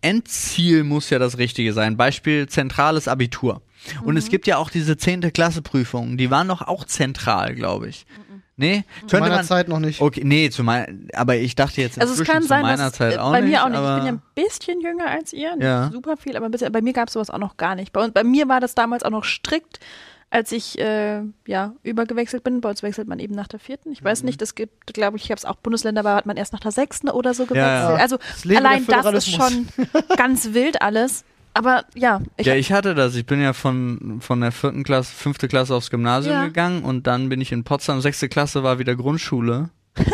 [0.00, 1.96] Endziel muss ja das Richtige sein.
[1.96, 3.62] Beispiel zentrales Abitur.
[4.02, 4.16] Und Mhm.
[4.18, 5.30] es gibt ja auch diese 10.
[5.32, 8.06] Klasse Prüfungen, die waren doch auch zentral, glaube ich.
[8.08, 8.42] Mhm.
[8.56, 10.00] Nee, Zu könnte meiner man Zeit noch nicht.
[10.00, 12.92] Okay, nee, zu mein, aber ich dachte jetzt Also es kann zu sein, meiner dass
[12.92, 13.80] Zeit äh, auch bei nicht, mir auch nicht.
[13.80, 15.90] Ich bin ja ein bisschen jünger als ihr, nicht Ja.
[15.92, 17.92] super viel, aber ein bisschen, bei mir gab es sowas auch noch gar nicht.
[17.92, 19.80] Bei, uns- bei mir war das damals auch noch strikt,
[20.30, 22.60] als ich äh, ja übergewechselt bin.
[22.60, 23.90] Bei uns wechselt man eben nach der vierten.
[23.90, 24.04] Ich Mhm.
[24.06, 26.52] weiß nicht, es gibt, glaube ich, ich habe es auch Bundesländer, da hat man erst
[26.52, 27.66] nach der sechsten oder so gewechselt.
[27.66, 27.96] Ja, ja.
[27.96, 28.18] Also
[28.56, 29.66] allein das ist schon
[30.16, 31.24] ganz wild alles.
[31.54, 33.14] Aber ja, ich ja, ich hatte das.
[33.14, 36.44] Ich bin ja von, von der vierten Klasse, fünfte Klasse aufs Gymnasium Ja.
[36.46, 39.70] gegangen und dann bin ich in Potsdam, sechste Klasse war wieder Grundschule.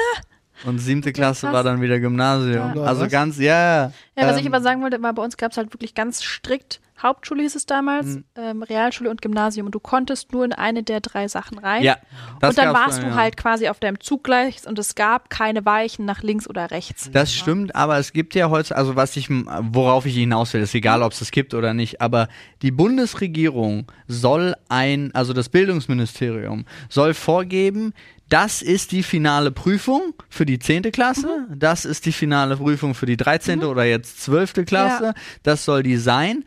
[0.65, 1.55] und siebte Klasse krass.
[1.55, 2.75] war dann wieder Gymnasium.
[2.77, 2.83] Ja.
[2.83, 3.11] Also Was?
[3.11, 3.87] ganz, ja.
[3.87, 6.23] Ja, was ich ähm, aber sagen wollte, war, bei uns gab es halt wirklich ganz
[6.23, 8.25] strikt Hauptschule hieß es damals, Mhm.
[8.37, 9.67] ähm, Realschule und Gymnasium.
[9.67, 11.83] Und du konntest nur in eine der drei Sachen rein.
[11.83, 11.97] Ja,
[12.41, 13.17] das und dann warst dann, du ja.
[13.17, 17.11] halt quasi auf deinem Zug gleich und es gab keine Weichen nach links oder rechts.
[17.13, 20.75] Das stimmt, aber es gibt ja heute, also was ich, worauf ich hinaus will, ist
[20.75, 22.29] egal, ob es das gibt oder nicht, aber
[22.63, 27.95] die Bundesregierung soll ein, also das Bildungsministerium soll vorgeben,
[28.31, 30.91] das ist die finale Prüfung für die 10.
[30.93, 33.65] Klasse, das ist die finale Prüfung für die 13.
[33.65, 34.65] oder jetzt 12.
[34.65, 35.15] Klasse, Ja.
[35.43, 36.45] das soll die sein.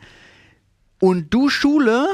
[0.99, 2.07] Und du Schule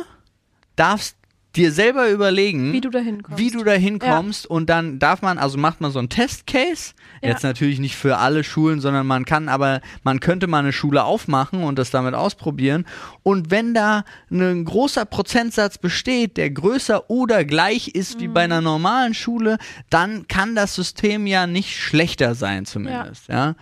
[0.76, 1.16] darfst
[1.56, 3.40] dir selber überlegen, Wie du da hinkommst.
[3.40, 6.94] wie du da hinkommst und dann darf man, also macht man so einen Testcase.
[7.22, 7.30] Ja.
[7.30, 11.04] Jetzt natürlich nicht für alle Schulen, sondern man kann aber, man könnte mal eine Schule
[11.04, 12.86] aufmachen und das damit ausprobieren.
[13.24, 18.62] Und wenn da ein großer Prozentsatz besteht, der größer oder gleich ist wie bei einer
[18.62, 19.58] normalen Schule,
[19.90, 23.56] dann kann das System ja nicht schlechter sein zumindest, ja.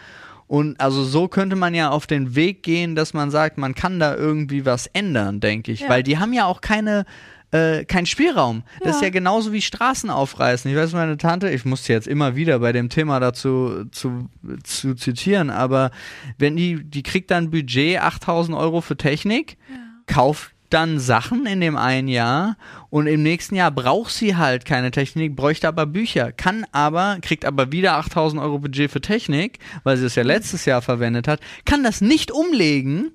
[0.47, 3.99] Und also so könnte man ja auf den Weg gehen, dass man sagt, man kann
[3.99, 5.81] da irgendwie was ändern, denke ich.
[5.81, 5.89] Ja.
[5.89, 7.05] Weil die haben ja auch keine,
[7.51, 8.63] äh, keinen Spielraum.
[8.81, 9.07] Das ist Ja.
[9.07, 10.69] ja genauso wie Straßen aufreißen.
[10.69, 14.29] Ich weiß, meine Tante, ich muss sie jetzt immer wieder bei dem Thema dazu zu,
[14.63, 15.91] zu zitieren, aber
[16.37, 19.57] wenn die, die kriegt dann Budget 8000 Euro für Technik,
[20.07, 22.57] kauft dann Sachen in dem einen Jahr
[22.89, 27.45] und im nächsten Jahr braucht sie halt keine Technik, bräuchte aber Bücher, kann aber, kriegt
[27.45, 31.39] aber wieder 8000 Euro Budget für Technik, weil sie es ja letztes Jahr verwendet hat,
[31.63, 33.11] kann das nicht umlegen,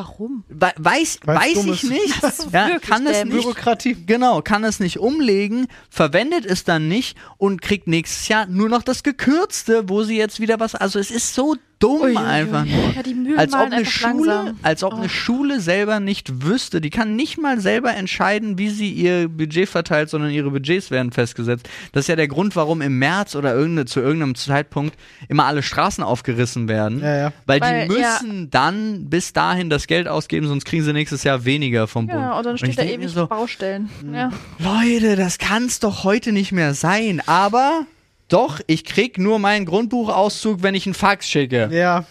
[0.00, 0.44] Warum?
[0.48, 2.14] We weiß, weiß ich nicht.
[2.52, 3.32] Ja, kann es nicht.
[3.36, 3.94] Bürokratie.
[4.06, 8.82] Genau, kann es nicht umlegen, verwendet es dann nicht und kriegt nächstes Jahr nur noch
[8.82, 10.74] das gekürzte, wo sie jetzt wieder was.
[10.74, 12.92] Also es ist so dumm Ui, ui, einfach nur.
[12.94, 14.58] Ja, die Mühlen als ob eine Schule, langsam.
[14.62, 14.96] als ob Oh.
[14.96, 19.68] eine Schule selber nicht wüsste, die kann nicht mal selber entscheiden, wie sie ihr Budget
[19.68, 21.68] verteilt, sondern ihre Budgets werden festgesetzt.
[21.92, 24.96] Das ist ja der Grund, warum im März oder irgende, zu irgendeinem Zeitpunkt
[25.28, 27.00] immer alle Straßen aufgerissen werden.
[27.00, 27.32] Ja, ja.
[27.46, 28.18] Weil, Weil, die ja.
[28.20, 32.20] müssen dann bis dahin das Geld ausgeben, sonst kriegen sie nächstes Jahr weniger vom Bund.
[32.20, 33.88] Ja, und dann steht da ewig so, Baustellen.
[34.12, 34.30] Ja.
[34.58, 37.22] Leute, das kann's doch heute nicht mehr sein.
[37.26, 37.86] Aber
[38.30, 41.68] doch, ich krieg nur meinen Grundbuchauszug, wenn ich einen Fax schicke.
[41.72, 42.04] Ja.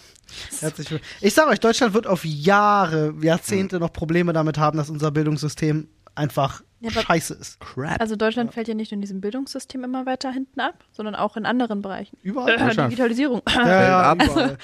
[0.59, 1.09] Herzlich willkommen.
[1.21, 5.87] Ich sage euch, Deutschland wird auf Jahre, Jahrzehnte noch Probleme damit haben, dass unser Bildungssystem
[6.13, 7.59] einfach Ja, scheiße ist.
[7.59, 7.99] Crap.
[7.99, 11.35] Also Deutschland fällt ja nicht nur in diesem Bildungssystem immer weiter hinten ab, sondern auch
[11.35, 12.17] in anderen Bereichen.
[12.21, 12.55] Überall.
[12.55, 13.41] Äh, Digitalisierung.
[13.49, 14.57] Ja, ja, überall.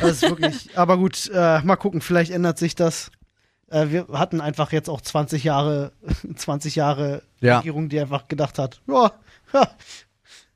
[0.00, 0.76] Das ist wirklich.
[0.76, 3.10] Aber gut, äh, mal gucken, vielleicht ändert sich das.
[3.68, 5.92] Äh, wir hatten einfach jetzt auch 20 Jahre,
[6.36, 7.58] 20 Jahre Ja.
[7.58, 9.12] Regierung, die einfach gedacht hat, ja,
[9.54, 9.68] ja,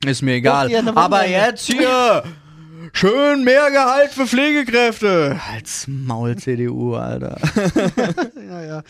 [0.05, 0.73] Ist mir egal.
[0.95, 2.23] Aber jetzt hier
[2.93, 5.39] schön mehr Gehalt für Pflegekräfte.
[5.53, 7.37] Als Maul CDU, Alter.
[8.47, 8.83] Ja, ja.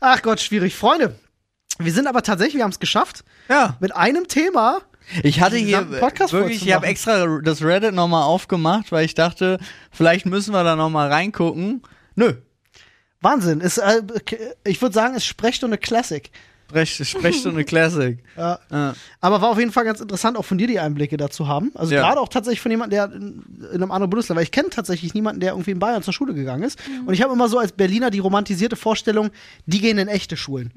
[0.00, 0.74] Ach Gott, schwierig.
[0.74, 1.14] Freunde,
[1.78, 3.76] wir sind aber tatsächlich, wir haben es geschafft, Ja.
[3.80, 4.80] mit einem Thema.
[5.22, 9.58] Ich hatte hier Podcast wirklich, ich habe extra das Reddit nochmal aufgemacht, weil ich dachte,
[9.92, 11.82] vielleicht müssen wir da nochmal reingucken.
[12.16, 12.34] Nö.
[13.20, 13.60] Wahnsinn.
[13.60, 14.02] Ist, äh,
[14.64, 16.28] ich würde sagen, es ist Sprechstunde Classic.
[16.68, 18.18] Sprech, Sprechstunde Classic.
[18.36, 18.58] Ja.
[18.70, 18.94] Ja.
[19.20, 21.70] Aber war auf jeden Fall ganz interessant, auch von dir die Einblicke dazu haben.
[21.74, 22.00] Also Ja.
[22.02, 25.14] gerade auch tatsächlich von jemandem, der in, in einem anderen Bundesland, weil ich kenne tatsächlich
[25.14, 26.78] niemanden, der irgendwie in Bayern zur Schule gegangen ist.
[26.88, 27.06] Mhm.
[27.08, 29.30] Und ich habe immer so als Berliner die romantisierte Vorstellung,
[29.66, 30.72] die gehen in echte Schulen.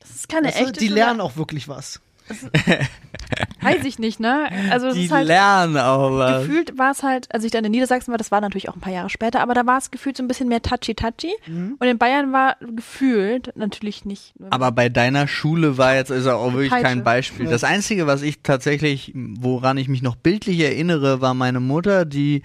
[0.00, 0.94] Das ist keine du, echte die Schule.
[1.00, 2.00] lernen auch wirklich was.
[3.62, 4.48] Weiß ich nicht, ne?
[4.70, 6.42] Also es Die ist halt lernen auch was.
[6.46, 8.80] gefühlt war es halt, als ich dann in Niedersachsen war, das war natürlich auch ein
[8.80, 11.32] paar Jahre später, aber da war es gefühlt so ein bisschen mehr touchy-touchy.
[11.46, 11.76] Mhm.
[11.78, 14.34] Und in Bayern war gefühlt natürlich nicht.
[14.50, 16.82] Aber bei deiner Schule war jetzt also auch wirklich Peitsche.
[16.84, 17.46] kein Beispiel.
[17.46, 22.42] Das Einzige, was ich tatsächlich, woran ich mich noch bildlich erinnere, war meine Mutter, die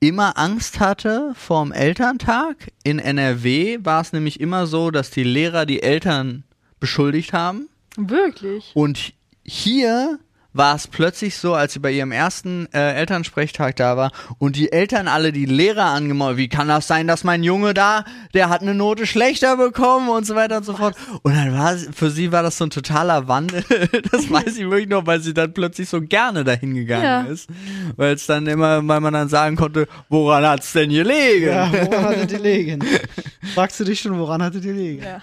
[0.00, 2.68] immer Angst hatte vorm Elterntag.
[2.84, 6.44] In NRW war es nämlich immer so, dass die Lehrer die Eltern
[6.80, 7.68] beschuldigt haben.
[7.96, 8.70] Wirklich.
[8.74, 9.12] Und
[9.48, 10.18] hier
[10.54, 14.72] war es plötzlich so, als sie bei ihrem ersten äh, Elternsprechtag da war und die
[14.72, 18.62] Eltern alle die Lehrer angemault, wie kann das sein, dass mein Junge da, der hat
[18.62, 20.96] eine Note schlechter bekommen und so weiter und so fort.
[21.22, 23.62] Und dann war es- für sie war das so ein totaler Wandel.
[24.10, 27.20] Das weiß ich wirklich noch, weil sie dann plötzlich so gerne dahin gegangen Ja.
[27.22, 27.48] ist.
[27.96, 31.46] Weil es dann immer, weil man dann sagen konnte, woran hat's denn gelegen?
[31.48, 32.84] Ja, woran hattet ihr liegen?
[33.54, 35.04] Fragst du dich schon, woran hattet ihr liegen?
[35.04, 35.20] Ja.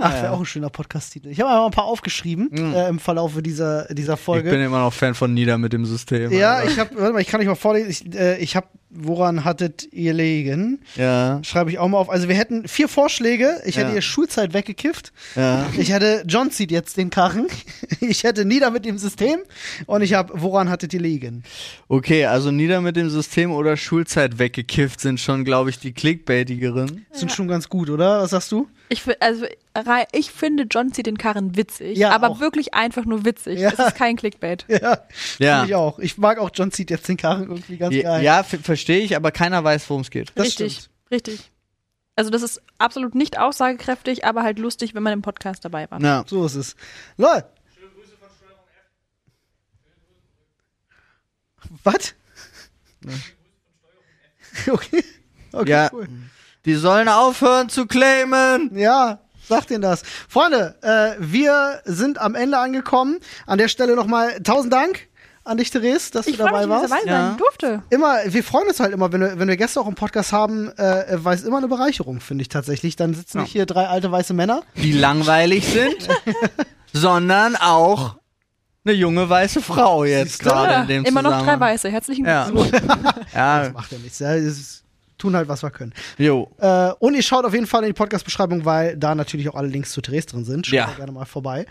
[0.00, 1.28] Ach, wäre auch ein schöner Podcast-Titel.
[1.28, 4.50] Ich habe mal ein paar aufgeschrieben äh, im Verlauf dieser, dieser Ich Folge.
[4.50, 6.30] bin immer noch Fan von Nieder mit dem System.
[6.32, 6.70] ja, Alter.
[6.70, 7.90] ich habe, warte mal, ich kann euch mal vorlesen.
[7.90, 10.80] Ich, äh, ich habe, woran hattet ihr liegen?
[10.96, 12.10] ja, Schreibe ich auch mal auf.
[12.10, 13.60] Also wir hätten vier Vorschläge.
[13.66, 13.94] Ich hätte Ja.
[13.96, 15.12] ihr Schulzeit weggekifft.
[15.36, 15.66] ja.
[15.76, 17.46] Ich hätte John zieht jetzt den Karren.
[18.00, 19.40] Ich hätte Nieder mit dem System.
[19.86, 21.42] Und ich habe, woran hattet ihr liegen?
[21.88, 27.06] Okay, also nieder mit dem System oder Schulzeit weggekifft sind schon, glaube ich, die clickbaitigeren.
[27.10, 28.22] Sind schon ganz gut, oder?
[28.22, 28.68] Was sagst du?
[28.90, 29.44] Ich, also,
[30.12, 32.40] ich finde John zieht den Karren witzig, Ja, aber auch.
[32.40, 33.58] wirklich einfach nur witzig.
[33.60, 33.70] Ja.
[33.70, 34.64] Es ist kein Clickbait.
[34.68, 34.78] Ja,
[35.38, 35.56] Ja.
[35.58, 35.98] Finde ich auch.
[35.98, 38.22] Ich mag auch John zieht jetzt den Karren irgendwie ganz Ja, geil.
[38.24, 40.32] ja f- verstehe ich, aber keiner weiß, worum es geht.
[40.34, 40.90] Das richtig, stimmt.
[41.10, 41.50] richtig.
[42.16, 46.00] Also das ist absolut nicht aussagekräftig, aber halt lustig, wenn man im Podcast dabei war.
[46.00, 46.24] Ja.
[46.26, 46.76] So ist es.
[47.16, 47.46] Leute.
[51.84, 52.14] Was?
[54.66, 55.04] Okay.
[55.52, 55.88] Okay, Ja.
[55.92, 56.08] cool.
[56.64, 58.76] Die sollen aufhören zu claimen.
[58.76, 60.02] Ja, sagt denen das.
[60.28, 63.20] Freunde, äh, wir sind am Ende angekommen.
[63.46, 65.07] An der Stelle nochmal tausend Dank
[65.48, 66.92] an dich, Therese, dass Ich du dabei mich, dass ich warst.
[67.06, 67.36] dabei sein Ja.
[67.38, 67.82] durfte.
[67.90, 70.68] Immer, wir freuen uns halt immer, wenn wir, wenn wir Gäste auch im Podcast haben,
[70.78, 72.96] äh, weil es immer eine Bereicherung, finde ich tatsächlich.
[72.96, 73.42] Dann sitzen Ja.
[73.42, 74.62] nicht hier drei alte weiße Männer.
[74.76, 76.08] Die langweilig sind,
[76.92, 78.16] sondern auch
[78.84, 81.58] eine junge weiße Frau jetzt gerade Ja, in dem immer noch drei.
[81.60, 81.90] Weiße.
[81.90, 82.44] Herzlichen Ja.
[82.48, 82.70] Glückwunsch.
[83.34, 84.18] Ja, Macht ja nichts.
[84.18, 84.34] Ja,
[85.18, 85.92] tun halt, was wir können.
[86.16, 86.48] jo.
[86.58, 89.66] Äh, und ihr schaut auf jeden Fall in die Podcast-Beschreibung, weil da natürlich auch alle
[89.66, 90.64] Links zu Therese drin sind.
[90.66, 90.86] Schaut Ja.
[90.96, 91.66] gerne mal vorbei.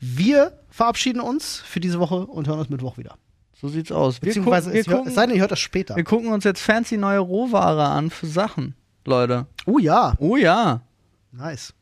[0.00, 3.16] Wir verabschieden uns für diese Woche und hören uns Mittwoch wieder.
[3.62, 4.20] So sieht's aus.
[4.20, 5.94] Wir Beziehungsweise, gucken, es, hört, es gucken, sei denn, ihr hört das später.
[5.96, 8.74] wir gucken uns jetzt fancy neue Rohware an für Sachen,
[9.06, 9.46] Leute.
[9.66, 10.82] Oh ja, Oh ja.
[11.30, 11.72] nice.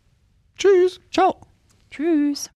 [0.57, 1.01] Tschüss.
[1.11, 1.41] Ciao.
[1.91, 2.49] Tschüss.